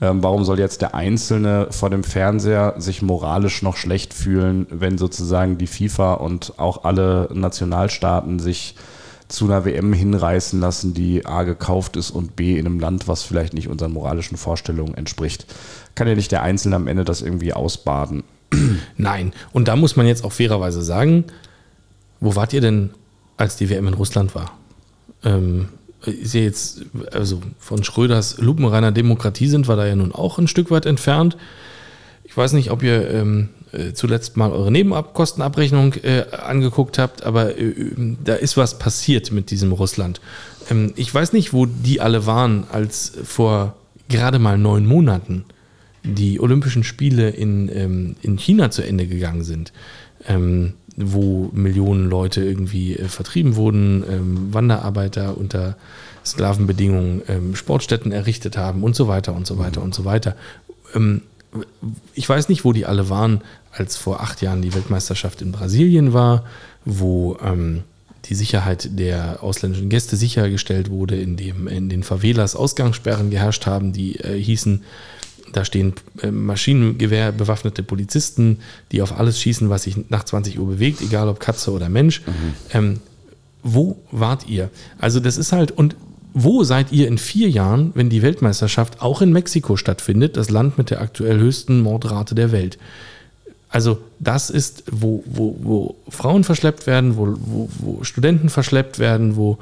[0.01, 4.97] ähm, warum soll jetzt der Einzelne vor dem Fernseher sich moralisch noch schlecht fühlen, wenn
[4.97, 8.75] sozusagen die FIFA und auch alle Nationalstaaten sich
[9.27, 13.23] zu einer WM hinreißen lassen, die A gekauft ist und B in einem Land, was
[13.23, 15.45] vielleicht nicht unseren moralischen Vorstellungen entspricht.
[15.95, 18.23] Kann ja nicht der Einzelne am Ende das irgendwie ausbaden.
[18.97, 21.25] Nein, und da muss man jetzt auch fairerweise sagen,
[22.19, 22.89] wo wart ihr denn,
[23.37, 24.51] als die WM in Russland war?
[25.23, 25.69] Ähm,
[26.05, 26.81] ist ja jetzt,
[27.11, 31.37] also von Schröders lupenreiner Demokratie sind wir da ja nun auch ein Stück weit entfernt.
[32.23, 37.57] Ich weiß nicht, ob ihr ähm, äh, zuletzt mal eure Nebenkostenabrechnung äh, angeguckt habt, aber
[37.57, 40.21] äh, äh, da ist was passiert mit diesem Russland.
[40.69, 43.75] Ähm, ich weiß nicht, wo die alle waren, als vor
[44.09, 45.45] gerade mal neun Monaten
[46.03, 49.71] die Olympischen Spiele in, ähm, in China zu Ende gegangen sind,
[50.27, 55.75] ähm, wo Millionen Leute irgendwie äh, vertrieben wurden, ähm, Wanderarbeiter unter
[56.25, 60.35] Sklavenbedingungen ähm, Sportstätten errichtet haben und so weiter und so weiter und so weiter.
[60.95, 61.21] Ähm,
[62.13, 66.13] ich weiß nicht, wo die alle waren, als vor acht Jahren die Weltmeisterschaft in Brasilien
[66.13, 66.45] war,
[66.85, 67.83] wo ähm,
[68.25, 74.19] die Sicherheit der ausländischen Gäste sichergestellt wurde, indem in den Favelas Ausgangssperren geherrscht haben, die
[74.19, 74.83] äh, hießen,
[75.51, 78.59] da stehen äh, Maschinengewehr bewaffnete Polizisten,
[78.91, 82.21] die auf alles schießen, was sich nach 20 Uhr bewegt, egal ob Katze oder Mensch.
[82.73, 82.99] Ähm,
[83.63, 84.69] wo wart ihr?
[84.99, 85.95] Also das ist halt, und
[86.33, 90.77] wo seid ihr in vier Jahren, wenn die Weltmeisterschaft auch in Mexiko stattfindet, das Land
[90.77, 92.77] mit der aktuell höchsten Mordrate der Welt?
[93.69, 99.35] Also das ist, wo, wo, wo Frauen verschleppt werden, wo, wo, wo Studenten verschleppt werden,
[99.35, 99.59] wo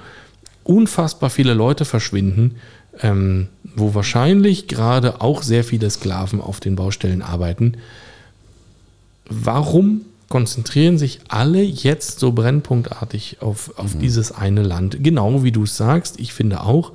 [0.63, 2.55] unfassbar viele Leute verschwinden,
[3.01, 3.47] ähm,
[3.79, 7.77] wo wahrscheinlich gerade auch sehr viele Sklaven auf den Baustellen arbeiten.
[9.29, 14.97] Warum konzentrieren sich alle jetzt so brennpunktartig auf, auf dieses eine Land?
[15.03, 16.91] Genau wie du es sagst, ich finde auch,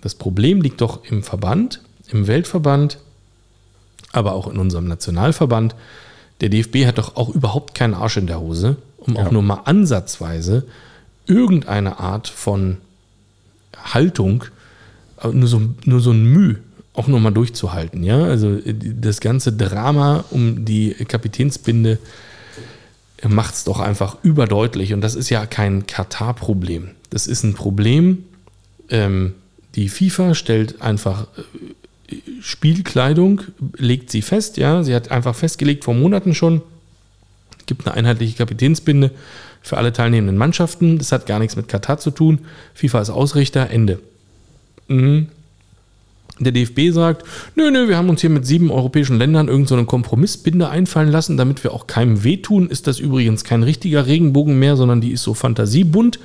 [0.00, 2.98] das Problem liegt doch im Verband, im Weltverband,
[4.12, 5.74] aber auch in unserem Nationalverband.
[6.40, 9.32] Der DFB hat doch auch überhaupt keinen Arsch in der Hose, um auch Ja.
[9.32, 10.64] nur mal ansatzweise
[11.26, 12.78] irgendeine Art von
[13.92, 14.44] Haltung,
[15.32, 16.56] nur so, nur so ein Müh
[16.94, 18.02] auch nochmal durchzuhalten.
[18.02, 18.24] Ja?
[18.24, 21.98] Also äh, das ganze Drama um die Kapitänsbinde
[23.26, 24.92] macht es doch einfach überdeutlich.
[24.92, 26.90] Und das ist ja kein Katar-Problem.
[27.10, 28.24] Das ist ein Problem,
[28.90, 29.34] ähm,
[29.74, 31.26] die FIFA stellt einfach
[32.08, 33.42] äh, Spielkleidung,
[33.76, 34.82] legt sie fest, ja.
[34.82, 36.62] Sie hat einfach festgelegt vor Monaten schon,
[37.66, 39.10] gibt eine einheitliche Kapitänsbinde
[39.62, 40.98] für alle teilnehmenden Mannschaften.
[40.98, 42.40] Das hat gar nichts mit Katar zu tun.
[42.74, 44.00] FIFA ist Ausrichter, Ende.
[44.88, 45.28] Mhm.
[46.40, 47.24] Der DFB sagt,
[47.56, 51.36] nö, nö, wir haben uns hier mit sieben europäischen Ländern irgendeine so Kompromissbinde einfallen lassen,
[51.36, 52.70] damit wir auch keinem wehtun.
[52.70, 56.20] Ist das übrigens kein richtiger Regenbogen mehr, sondern die ist so fantasiebunt,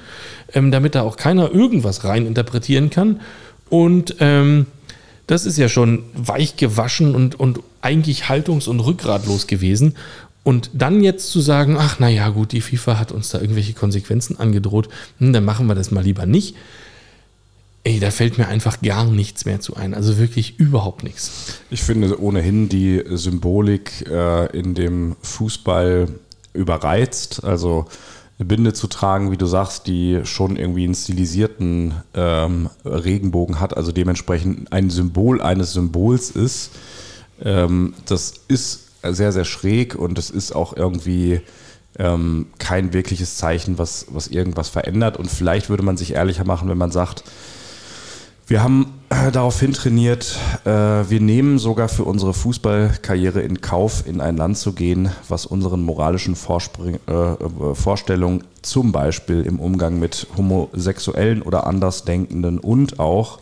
[0.54, 3.22] ähm, damit da auch keiner irgendwas rein interpretieren kann.
[3.70, 4.68] Und ähm,
[5.26, 9.96] das ist ja schon weich gewaschen und, und eigentlich haltungs- und rückgratlos gewesen.
[10.44, 14.38] Und dann jetzt zu sagen, ach naja gut, die FIFA hat uns da irgendwelche Konsequenzen
[14.38, 14.90] angedroht,
[15.20, 16.56] hm, dann machen wir das mal lieber nicht.
[17.86, 19.94] Ey, da fällt mir einfach gar nichts mehr zu ein.
[19.94, 21.60] Also wirklich überhaupt nichts.
[21.70, 26.08] Ich finde ohnehin die Symbolik äh, in dem Fußball
[26.54, 27.44] überreizt.
[27.44, 27.86] Also
[28.40, 33.76] eine Binde zu tragen, wie du sagst, die schon irgendwie einen stilisierten ähm, Regenbogen hat,
[33.76, 36.72] also dementsprechend ein Symbol eines Symbols ist.
[37.44, 41.42] Ähm, das ist sehr, sehr schräg und es ist auch irgendwie
[42.00, 45.18] ähm, kein wirkliches Zeichen, was, was irgendwas verändert.
[45.18, 47.24] Und vielleicht würde man sich ehrlicher machen, wenn man sagt,
[48.54, 54.22] wir haben äh, daraufhin trainiert, äh, wir nehmen sogar für unsere Fußballkarriere in Kauf, in
[54.22, 59.98] ein Land zu gehen, was unseren moralischen Vorspring äh, äh, Vorstellungen zum Beispiel im Umgang
[59.98, 63.40] mit Homosexuellen oder Andersdenkenden und auch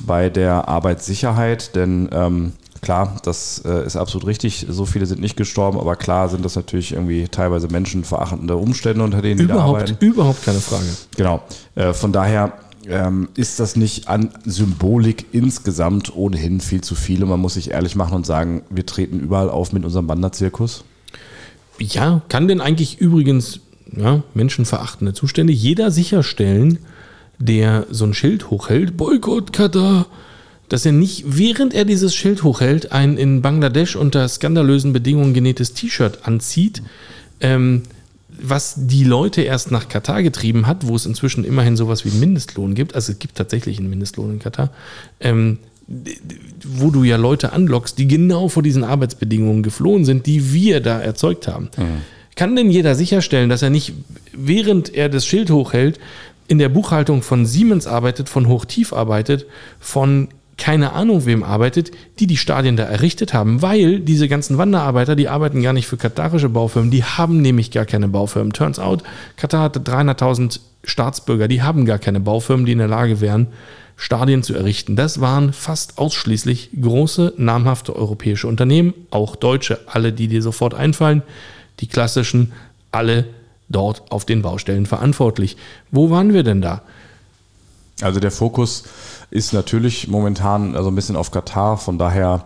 [0.00, 5.36] bei der Arbeitssicherheit, denn ähm, klar, das äh, ist absolut richtig, so viele sind nicht
[5.36, 9.82] gestorben, aber klar sind das natürlich irgendwie teilweise menschenverachtende Umstände, unter denen die da Überhaupt,
[9.82, 10.04] arbeiten.
[10.04, 10.86] überhaupt keine Frage.
[11.14, 11.42] Genau.
[11.74, 12.54] Äh, von daher
[12.88, 17.22] ähm, ist das nicht an Symbolik insgesamt ohnehin viel zu viel.
[17.22, 20.84] Und man muss sich ehrlich machen und sagen, wir treten überall auf mit unserem Wanderzirkus.
[21.78, 23.60] Ja, kann denn eigentlich übrigens
[23.94, 26.78] ja, menschenverachtende Zustände jeder sicherstellen,
[27.38, 30.06] der so ein Schild hochhält, Boykott Katar,
[30.68, 35.74] dass er nicht, während er dieses Schild hochhält, ein in Bangladesch unter skandalösen Bedingungen genähtes
[35.74, 36.82] T-Shirt anzieht,
[37.40, 37.82] ähm,
[38.40, 42.20] was die Leute erst nach Katar getrieben hat, wo es inzwischen immerhin sowas wie einen
[42.20, 44.70] Mindestlohn gibt, also es gibt tatsächlich einen Mindestlohn in Katar,
[45.20, 45.58] ähm,
[46.64, 51.00] wo du ja Leute anlockst, die genau vor diesen Arbeitsbedingungen geflohen sind, die wir da
[51.00, 51.68] erzeugt haben.
[52.34, 53.92] Kann denn jeder sicherstellen, dass er nicht,
[54.32, 55.98] während er das Schild hochhält,
[56.48, 59.46] in der Buchhaltung von Siemens arbeitet, von Hochtief arbeitet,
[59.80, 60.28] von
[60.58, 65.28] keine Ahnung wem arbeitet, die die Stadien da errichtet haben, weil diese ganzen Wanderarbeiter, die
[65.28, 68.52] arbeiten gar nicht für katarische Baufirmen, die haben nämlich gar keine Baufirmen.
[68.52, 69.02] Turns out,
[69.36, 73.48] Katar hatte 300.000 Staatsbürger, die haben gar keine Baufirmen, die in der Lage wären,
[73.96, 74.94] Stadien zu errichten.
[74.96, 81.22] Das waren fast ausschließlich große, namhafte europäische Unternehmen, auch deutsche, alle, die dir sofort einfallen,
[81.80, 82.52] die klassischen,
[82.92, 83.26] alle
[83.68, 85.56] dort auf den Baustellen verantwortlich.
[85.90, 86.82] Wo waren wir denn da?
[88.02, 88.84] Also der Fokus
[89.30, 92.42] ist natürlich momentan also ein bisschen auf Katar, von daher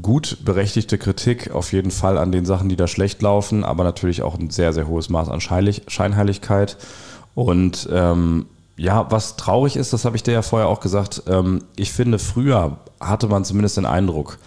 [0.00, 4.22] gut berechtigte Kritik auf jeden Fall an den Sachen, die da schlecht laufen, aber natürlich
[4.22, 6.76] auch ein sehr, sehr hohes Maß an Scheinheiligkeit.
[7.34, 8.46] Und ähm,
[8.76, 12.18] ja, was traurig ist, das habe ich dir ja vorher auch gesagt, ähm, ich finde,
[12.18, 14.38] früher hatte man zumindest den Eindruck,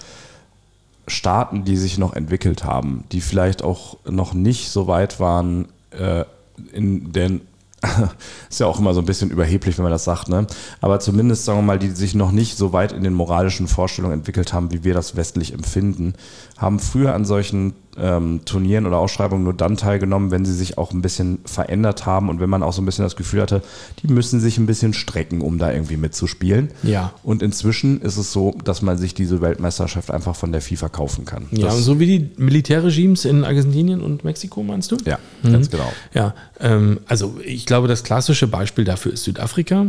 [1.10, 6.26] Staaten, die sich noch entwickelt haben, die vielleicht auch noch nicht so weit waren äh,
[6.74, 7.42] in den
[8.50, 10.48] ist ja auch immer so ein bisschen überheblich, wenn man das sagt, ne?
[10.82, 14.16] Aber zumindest, sagen wir mal, die sich noch nicht so weit in den moralischen Vorstellungen
[14.16, 16.14] entwickelt haben, wie wir das westlich empfinden,
[16.58, 20.92] haben früher an solchen ähm, Turnieren oder Ausschreibungen nur dann teilgenommen, wenn sie sich auch
[20.92, 23.62] ein bisschen verändert haben und wenn man auch so ein bisschen das Gefühl hatte,
[24.04, 26.70] die müssen sich ein bisschen strecken, um da irgendwie mitzuspielen.
[26.84, 27.14] Ja.
[27.24, 31.26] Und inzwischen ist es so, dass man sich diese Weltmeisterschaft einfach von der FIFA kaufen
[31.26, 31.46] kann.
[31.52, 34.98] Ja, Das- und so wie die Militärregimes in Argentinien und Mexiko, meinst du?
[35.06, 35.92] ja ganz genau.
[36.14, 39.88] Ja, ähm, also ich glaube, das klassische Beispiel dafür ist Südafrika.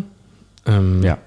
[0.66, 1.18] Ähm, Ja.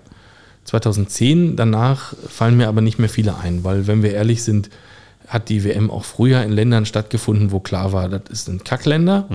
[0.65, 4.69] 2010, danach fallen mir aber nicht mehr viele ein, weil wenn wir ehrlich sind,
[5.32, 9.27] hat die WM auch früher in Ländern stattgefunden, wo klar war, das sind Kackländer.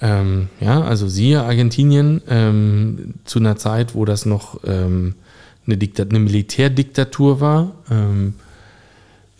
[0.00, 5.14] Ähm, ja, also siehe Argentinien ähm, zu einer Zeit, wo das noch ähm,
[5.66, 7.72] eine, Diktat eine Militärdiktatur war.
[7.90, 8.34] Ähm,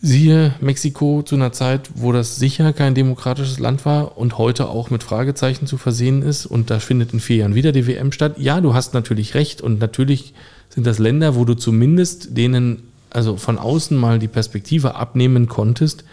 [0.04, 4.90] Siehe Mexiko zu einer Zeit, wo das sicher kein demokratisches Land war und heute auch
[4.90, 8.34] mit Fragezeichen zu versehen ist und da findet in vier Jahren wieder die WM statt.
[8.36, 10.34] Ja, du hast natürlich recht und natürlich
[10.70, 12.82] sind das Länder, wo du zumindest denen
[13.12, 16.04] also von außen mal die Perspektive abnehmen konntest,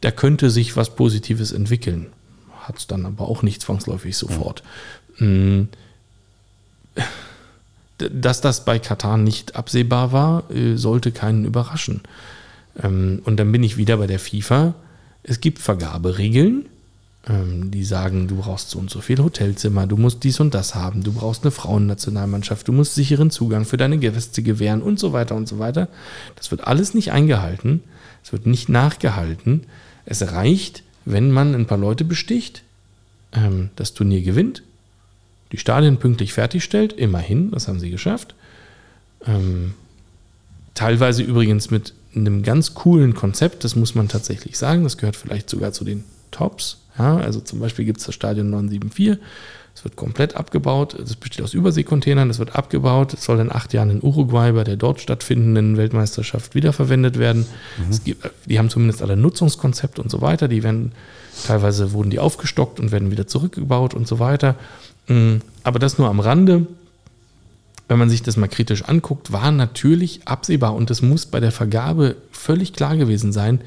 [0.00, 2.06] da könnte sich was Positives entwickeln.
[2.60, 4.62] Hat es dann aber auch nicht zwangsläufig sofort.
[5.20, 5.66] D-
[8.12, 12.00] Dass das bei Katar nicht absehbar war, äh, sollte keinen überraschen.
[12.82, 14.74] Ähm, Und dann bin ich wieder bei der FIFA.
[15.22, 16.66] Es gibt Vergaberegeln,
[17.24, 21.04] die sagen, du brauchst so und so viel Hotelzimmer, du musst dies und das haben,
[21.04, 25.36] du brauchst eine Frauennationalmannschaft, du musst sicheren Zugang für deine Gäste gewähren und so weiter
[25.36, 25.86] und so weiter.
[26.34, 27.84] Das wird alles nicht eingehalten,
[28.24, 29.62] es wird nicht nachgehalten.
[30.04, 32.64] Es reicht, wenn man ein paar Leute besticht,
[33.32, 34.64] ähm, das Turnier gewinnt,
[35.52, 38.34] die Stadien pünktlich fertigstellt, immerhin, das haben sie geschafft.
[39.24, 39.74] Ähm,
[40.74, 45.48] teilweise übrigens mit einem ganz coolen Konzept, das muss man tatsächlich sagen, das gehört vielleicht
[45.48, 46.02] sogar zu den
[46.32, 46.78] Tops.
[46.98, 49.18] Ja, also zum Beispiel gibt es das Stadion 974,
[49.74, 50.92] Es wird komplett abgebaut.
[50.94, 52.28] Es besteht aus Überseekontainern.
[52.28, 53.14] Es wird abgebaut.
[53.14, 57.46] Es soll in acht Jahren in Uruguay bei der dort stattfindenden Weltmeisterschaft wiederverwendet werden.
[57.88, 60.48] Es gibt, die haben zumindest alle Nutzungskonzepte und so weiter.
[60.48, 60.92] Die werden
[61.46, 64.56] teilweise wurden die aufgestockt und werden wieder zurückgebaut und so weiter.
[65.08, 66.66] Mm, Aber das nur am Rande.
[67.88, 71.52] Wenn man sich das mal kritisch anguckt, war natürlich absehbar und es muss bei der
[71.52, 73.60] Vergabe völlig klar gewesen sein,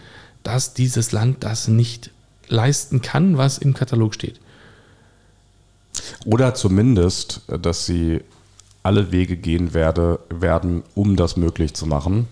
[0.43, 2.11] dass dieses Land das nicht
[2.47, 4.39] leisten kann, was im Katalog steht.
[6.25, 8.21] Oder zumindest, dass sie
[8.83, 12.27] alle Wege gehen werde, werden, um das möglich zu machen,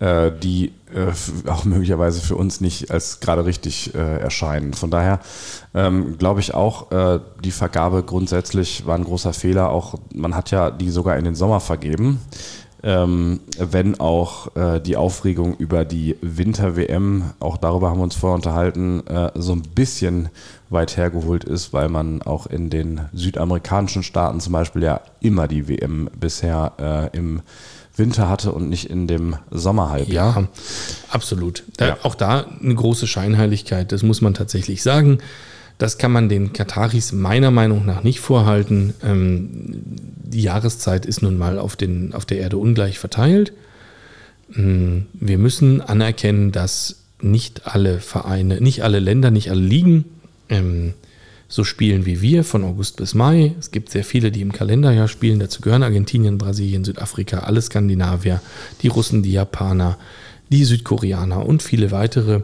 [0.00, 1.12] äh, die äh,
[1.48, 4.74] auch möglicherweise für uns nicht als gerade richtig äh, erscheinen.
[4.74, 5.20] Von daher
[5.74, 6.88] ähm, glaube ich auch,
[7.42, 9.70] die Vergabe grundsätzlich war ein großer Fehler.
[9.70, 12.20] Auch man hat ja die sogar in den Sommer vergeben.
[12.88, 18.36] Ähm, wenn auch äh, die Aufregung über die Winter-WM, auch darüber haben wir uns vorher
[18.36, 20.28] unterhalten, äh, so ein bisschen
[20.70, 25.66] weit hergeholt ist, weil man auch in den südamerikanischen Staaten zum Beispiel ja immer die
[25.66, 27.42] WM bisher äh, im
[27.96, 30.42] Winter hatte und nicht in dem Sommerhalbjahr.
[30.42, 30.48] Ja,
[31.10, 31.64] absolut.
[31.78, 31.96] Da, Ja.
[32.04, 35.18] Auch da eine große Scheinheiligkeit, das muss man tatsächlich sagen.
[35.78, 38.94] Das kann man den Kataris meiner Meinung nach nicht vorhalten.
[39.04, 43.52] Ähm, die Jahreszeit ist nun mal auf, den, auf der Erde ungleich verteilt.
[44.48, 50.04] Mm, Wir müssen anerkennen, dass nicht alle Vereine, nicht alle Länder, nicht alle Ligen
[50.48, 50.94] ähm,
[51.48, 53.54] so spielen wie wir von August bis Mai.
[53.58, 55.38] Es gibt sehr viele, die im Kalenderjahr spielen.
[55.38, 58.40] Dazu gehören Argentinien, Brasilien, Südafrika, alle Skandinavier,
[58.82, 59.98] die Russen, die Japaner,
[60.50, 62.42] die Südkoreaner und viele weitere.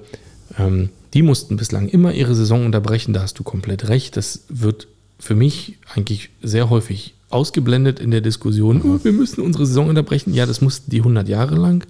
[0.59, 3.13] Ähm, die mussten bislang immer ihre Saison unterbrechen.
[3.13, 4.17] Da hast du komplett recht.
[4.17, 4.89] Das wird
[5.19, 8.83] für mich eigentlich sehr häufig ausgeblendet in der Diskussion.
[8.83, 10.35] Oh, wir müssen unsere Saison unterbrechen.
[10.35, 11.87] Ja, das mussten die 100 Jahre lang.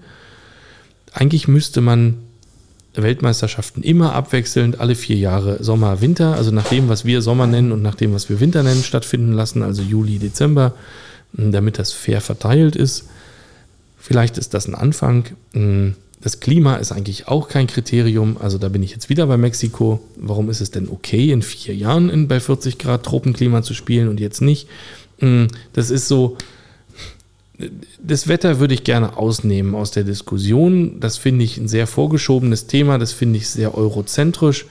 [1.12, 2.18] Eigentlich müsste man
[2.94, 7.72] Weltmeisterschaften immer abwechselnd alle vier Jahre Sommer, Winter, also nach dem, was wir Sommer nennen
[7.72, 10.74] und nach dem, was wir Winter nennen, stattfinden lassen, also Juli, Dezember,
[11.32, 13.08] damit das fair verteilt ist.
[13.98, 15.24] Vielleicht ist das ein Anfang.
[16.22, 18.36] Das Klima ist eigentlich auch kein Kriterium.
[18.38, 20.00] Also da bin ich jetzt wieder bei Mexiko.
[20.16, 24.08] Warum ist es denn okay, in vier Jahren in, bei 40 Grad Tropenklima zu spielen
[24.08, 24.68] und jetzt nicht?
[25.20, 26.36] M, Das ist so,
[28.00, 31.00] das Wetter würde ich gerne ausnehmen aus der Diskussion.
[31.00, 32.98] Das finde ich ein sehr vorgeschobenes Thema.
[32.98, 34.66] Das finde ich sehr eurozentrisch.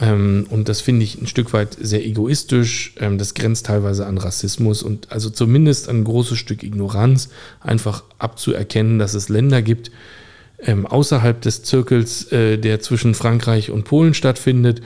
[0.00, 2.94] Ähm, und das finde ich ein Stück weit sehr egoistisch.
[2.98, 7.28] Ähm, das grenzt teilweise an Rassismus und also zumindest ein großes Stück Ignoranz,
[7.60, 9.90] einfach abzuerkennen, dass es Länder gibt,
[10.64, 14.82] ähm, außerhalb des Zirkels, äh, der zwischen Frankreich und Polen stattfindet,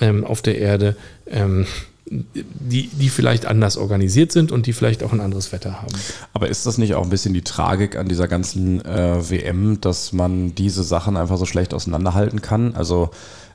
[0.00, 1.66] ähm, auf der Erde, ähm,
[2.10, 5.94] die, die vielleicht anders organisiert sind und die vielleicht auch ein anderes Wetter haben.
[6.32, 10.12] Aber ist das nicht auch ein bisschen die Tragik an dieser ganzen äh, WM, dass
[10.12, 12.74] man diese Sachen einfach so schlecht auseinanderhalten kann?
[12.74, 13.10] Also,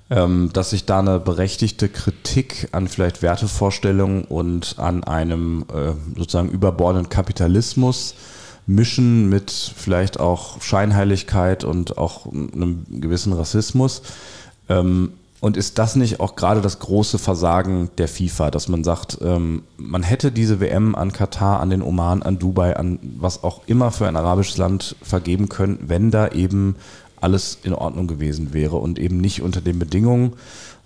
[0.10, 6.50] ähm, dass sich da eine berechtigte Kritik an vielleicht Wertevorstellungen und an einem äh, sozusagen
[6.50, 8.16] überbordenden Kapitalismus
[8.68, 14.02] mischen mit vielleicht auch Scheinheiligkeit und auch einem gewissen Rassismus.
[14.70, 19.20] Ähm, und ist das nicht auch gerade das große Versagen der FIFA, dass man sagt,
[19.22, 23.62] ähm, man hätte diese WM an Katar, an den Oman, an Dubai, an was auch
[23.68, 26.76] immer für ein arabisches Land vergeben können, wenn da eben
[27.22, 30.34] alles in Ordnung gewesen wäre und eben nicht unter den Bedingungen,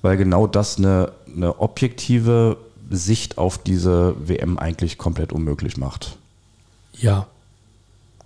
[0.02, 2.58] weil genau das eine, eine objektive
[2.90, 6.18] Sicht auf diese WM eigentlich komplett unmöglich macht.
[6.94, 7.28] Ja,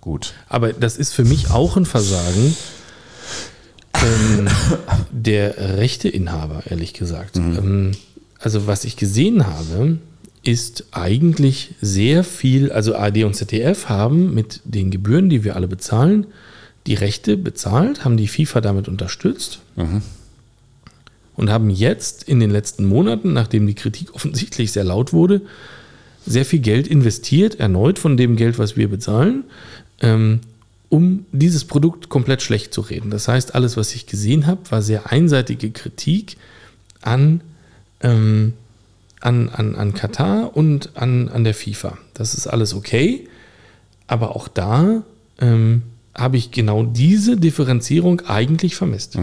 [0.04, 0.34] Gut.
[0.50, 2.54] aber das ist für mich auch ein Versagen
[3.94, 4.48] ähm,
[5.10, 7.36] der Rechteinhaber, ehrlich gesagt.
[7.36, 7.92] Ähm,
[8.38, 9.96] also was ich gesehen habe,
[10.42, 15.68] ist eigentlich sehr viel, also ARD und ZDF haben mit den Gebühren, die wir alle
[15.68, 16.26] bezahlen,
[16.86, 19.60] die Rechte bezahlt, haben die FIFA damit unterstützt
[21.34, 25.40] und haben jetzt in den letzten Monaten, nachdem die Kritik offensichtlich sehr laut wurde,
[26.26, 29.44] sehr viel Geld investiert, erneut von dem Geld, was wir bezahlen,
[30.00, 30.40] ähm,
[30.88, 33.10] um dieses Produkt komplett schlecht zu reden.
[33.10, 36.36] Das heißt, alles, was ich gesehen habe, war sehr einseitige Kritik
[37.02, 37.40] an,
[38.00, 38.52] ähm,
[39.20, 41.98] an, an, an Katar und an, an der FIFA.
[42.14, 43.28] Das ist alles okay,
[44.06, 45.02] aber auch da
[45.40, 45.82] ähm,
[46.14, 49.16] habe ich genau diese Differenzierung eigentlich vermisst.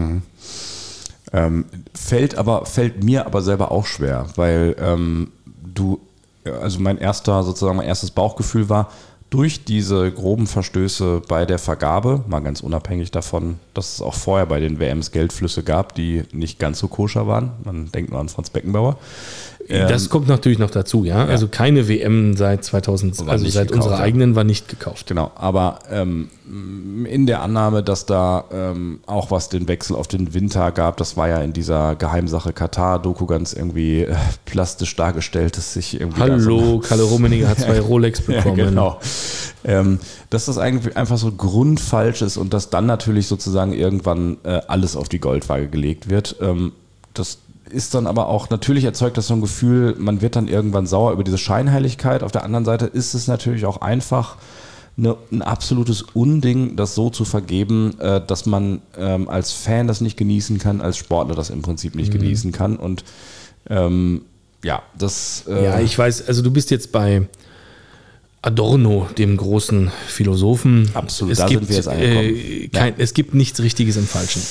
[1.32, 1.64] Ähm,
[1.94, 6.00] fällt aber, fällt mir aber selber auch schwer, weil ähm, du,
[6.44, 8.92] also mein erster, sozusagen mein erstes Bauchgefühl war,
[9.32, 14.44] durch diese groben Verstöße bei der Vergabe, mal ganz unabhängig davon, dass es auch vorher
[14.44, 18.28] bei den WMs Geldflüsse gab, die nicht ganz so koscher waren, man denkt nur an
[18.28, 18.98] Franz Beckenbauer,
[19.68, 21.24] das kommt natürlich noch dazu, ja.
[21.24, 24.04] Also keine WM seit 2000, War also seit gekauft, unserer ja.
[24.04, 25.06] eigenen war nicht gekauft.
[25.06, 26.28] Genau, aber ähm,
[27.06, 31.16] in der Annahme, dass da ähm, auch was den Wechsel auf den Winter gab, das
[31.16, 36.20] war ja in dieser Geheimsache Katar-Doku ganz irgendwie äh, plastisch dargestellt, dass sich irgendwie.
[36.20, 38.58] da so Hallo, Kalle Rummenigge hat zwei Rolex bekommen.
[38.58, 39.00] Ja, genau.
[39.64, 40.00] Ähm,
[40.30, 44.96] dass das eigentlich einfach so grundfalsch ist und dass dann natürlich sozusagen irgendwann äh, alles
[44.96, 46.36] auf die Goldwaage gelegt wird.
[46.40, 46.72] Ähm,
[47.14, 47.38] das
[47.72, 51.12] ist dann aber auch, natürlich erzeugt das so ein Gefühl, man wird dann irgendwann sauer
[51.12, 52.22] über diese Scheinheiligkeit.
[52.22, 54.36] Auf der anderen Seite ist es natürlich auch einfach
[54.96, 60.00] eine, ein absolutes Unding, das so zu vergeben, äh, dass man ähm, als Fan das
[60.00, 62.76] nicht genießen kann, als Sportler das im Prinzip nicht genießen kann.
[62.76, 63.04] Und
[63.70, 64.22] ähm,
[64.62, 65.44] ja, das.
[65.48, 67.26] Äh, Ja, ich weiß, also du bist jetzt bei
[68.42, 70.90] Adorno, dem großen Philosophen.
[70.94, 72.36] Absolut, es da gibt, sind wir jetzt angekommen.
[72.36, 74.42] äh, kein, Es gibt nichts Richtiges im Falschen.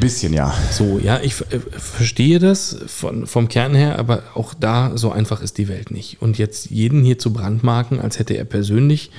[0.00, 0.54] Bisschen ja.
[0.70, 5.42] So, ja, ich äh, verstehe das von, vom Kern her, aber auch da, so einfach
[5.42, 6.20] ist die Welt nicht.
[6.22, 9.10] Und jetzt jeden hier zu brandmarken, als hätte er persönlich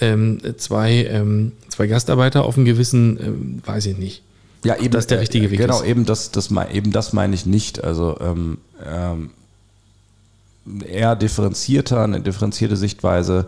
[0.00, 4.22] ähm, zwei, ähm, zwei Gastarbeiter auf dem Gewissen, ähm, weiß ich nicht.
[4.64, 5.86] Ja, eben, das der richtige äh, Weg Genau, ist.
[5.86, 7.82] eben das, das, eben das meine ich nicht.
[7.84, 9.30] Also ähm, ähm,
[10.86, 13.46] eher differenzierter, eine differenzierte Sichtweise.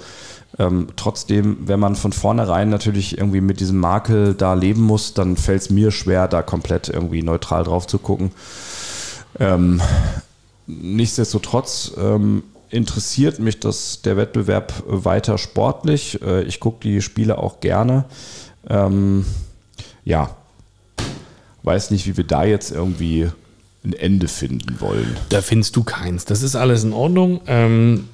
[0.58, 5.36] Ähm, trotzdem, wenn man von vornherein natürlich irgendwie mit diesem Makel da leben muss, dann
[5.36, 8.32] fällt es mir schwer, da komplett irgendwie neutral drauf zu gucken.
[9.38, 9.80] Ähm,
[10.66, 16.20] nichtsdestotrotz ähm, interessiert mich das, der Wettbewerb weiter sportlich.
[16.22, 18.04] Äh, ich gucke die Spiele auch gerne.
[18.68, 19.24] Ähm,
[20.04, 20.36] ja,
[21.62, 23.30] weiß nicht, wie wir da jetzt irgendwie
[23.84, 25.16] ein Ende finden wollen.
[25.30, 26.24] Da findest du keins.
[26.26, 27.40] Das ist alles in Ordnung.
[27.46, 28.04] Ähm,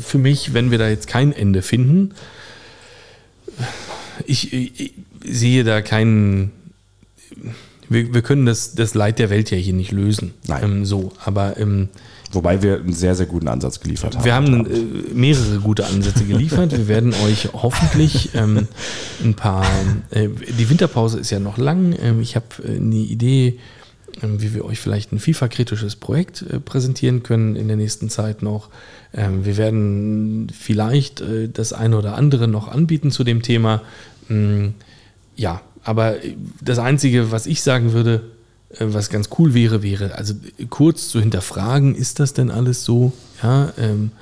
[0.00, 2.14] für mich, wenn wir da jetzt kein Ende finden,
[4.26, 4.94] ich, ich
[5.24, 6.50] sehe da keinen.
[7.88, 10.32] Wir, wir können das, das Leid der Welt ja hier nicht lösen.
[10.46, 10.64] Nein.
[10.64, 11.90] Ähm, so, aber ähm,
[12.32, 14.24] Wobei wir einen sehr, sehr guten Ansatz geliefert haben.
[14.24, 16.72] wir haben äh, mehrere gute Ansätze geliefert.
[16.72, 18.68] Wir werden euch hoffentlich ähm,
[19.22, 19.66] ein paar.
[20.10, 21.94] Äh, die Winterpause ist ja noch lang.
[22.00, 23.58] Ähm, ich habe äh, eine Idee,
[24.20, 28.68] wie wir euch vielleicht ein FIFA-kritisches Projekt äh, präsentieren können in der nächsten Zeit noch.
[29.14, 33.82] Ähm, wir werden vielleicht äh, das eine oder andere noch anbieten zu dem Thema.
[34.28, 34.68] Mm,
[35.36, 38.22] ja, aber äh, das Einzige, was ich sagen würde,
[38.78, 40.32] was ganz cool wäre, wäre, also
[40.70, 43.12] kurz zu hinterfragen, ist das denn alles so?
[43.42, 44.12] Ja, ähm,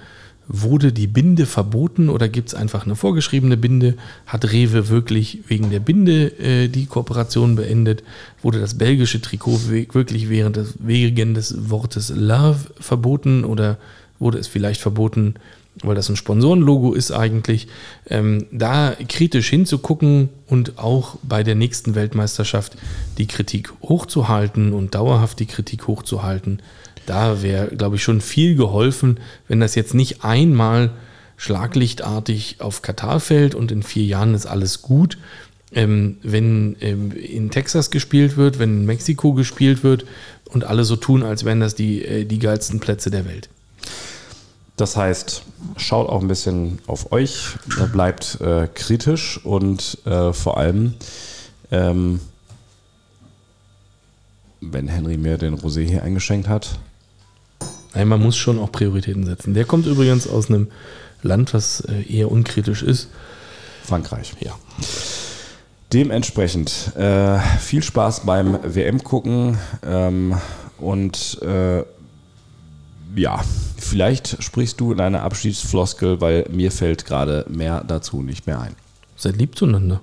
[0.52, 3.94] wurde die Binde verboten oder gibt es einfach eine vorgeschriebene Binde?
[4.26, 8.02] Hat Rewe wirklich wegen der Binde äh, die Kooperation beendet?
[8.42, 13.78] Wurde das belgische Trikot wirklich während des, wegen des Wortes Love verboten oder
[14.18, 15.34] wurde es vielleicht verboten,
[15.84, 17.68] weil das ein Sponsorenlogo ist eigentlich?
[18.08, 22.76] Ähm, da kritisch hinzugucken und auch bei der nächsten Weltmeisterschaft
[23.18, 26.60] die Kritik hochzuhalten und dauerhaft die Kritik hochzuhalten,
[27.06, 30.90] da wäre, glaube ich, schon viel geholfen, wenn das jetzt nicht einmal
[31.36, 35.16] schlaglichtartig auf Katar fällt und in vier Jahren ist alles gut.
[35.72, 40.04] Ähm, wenn ähm, in Texas gespielt wird, wenn in Mexiko gespielt wird
[40.50, 43.48] und alle so tun, als wären das die, äh, die geilsten Plätze der Welt.
[44.76, 45.42] Das heißt,
[45.76, 47.56] schaut auch ein bisschen auf euch,
[47.92, 50.94] bleibt äh, kritisch und äh, vor allem,
[51.70, 52.20] ähm,
[54.60, 56.78] wenn Henry mir den Rosé hier eingeschenkt hat,
[57.94, 59.54] Nein, man muss schon auch Prioritäten setzen.
[59.54, 60.68] Der kommt übrigens aus einem
[61.22, 63.08] Land, was äh, eher unkritisch ist.
[63.84, 64.34] Frankreich.
[64.40, 64.52] Ja.
[65.92, 70.36] Dementsprechend äh, viel Spaß beim WM gucken ähm,
[70.78, 71.82] und äh,
[73.16, 73.40] ja,
[73.76, 78.76] vielleicht sprichst du in einer Abschiedsfloskel, weil mir fällt gerade mehr dazu nicht mehr ein.
[79.16, 80.00] Seid lieb zueinander.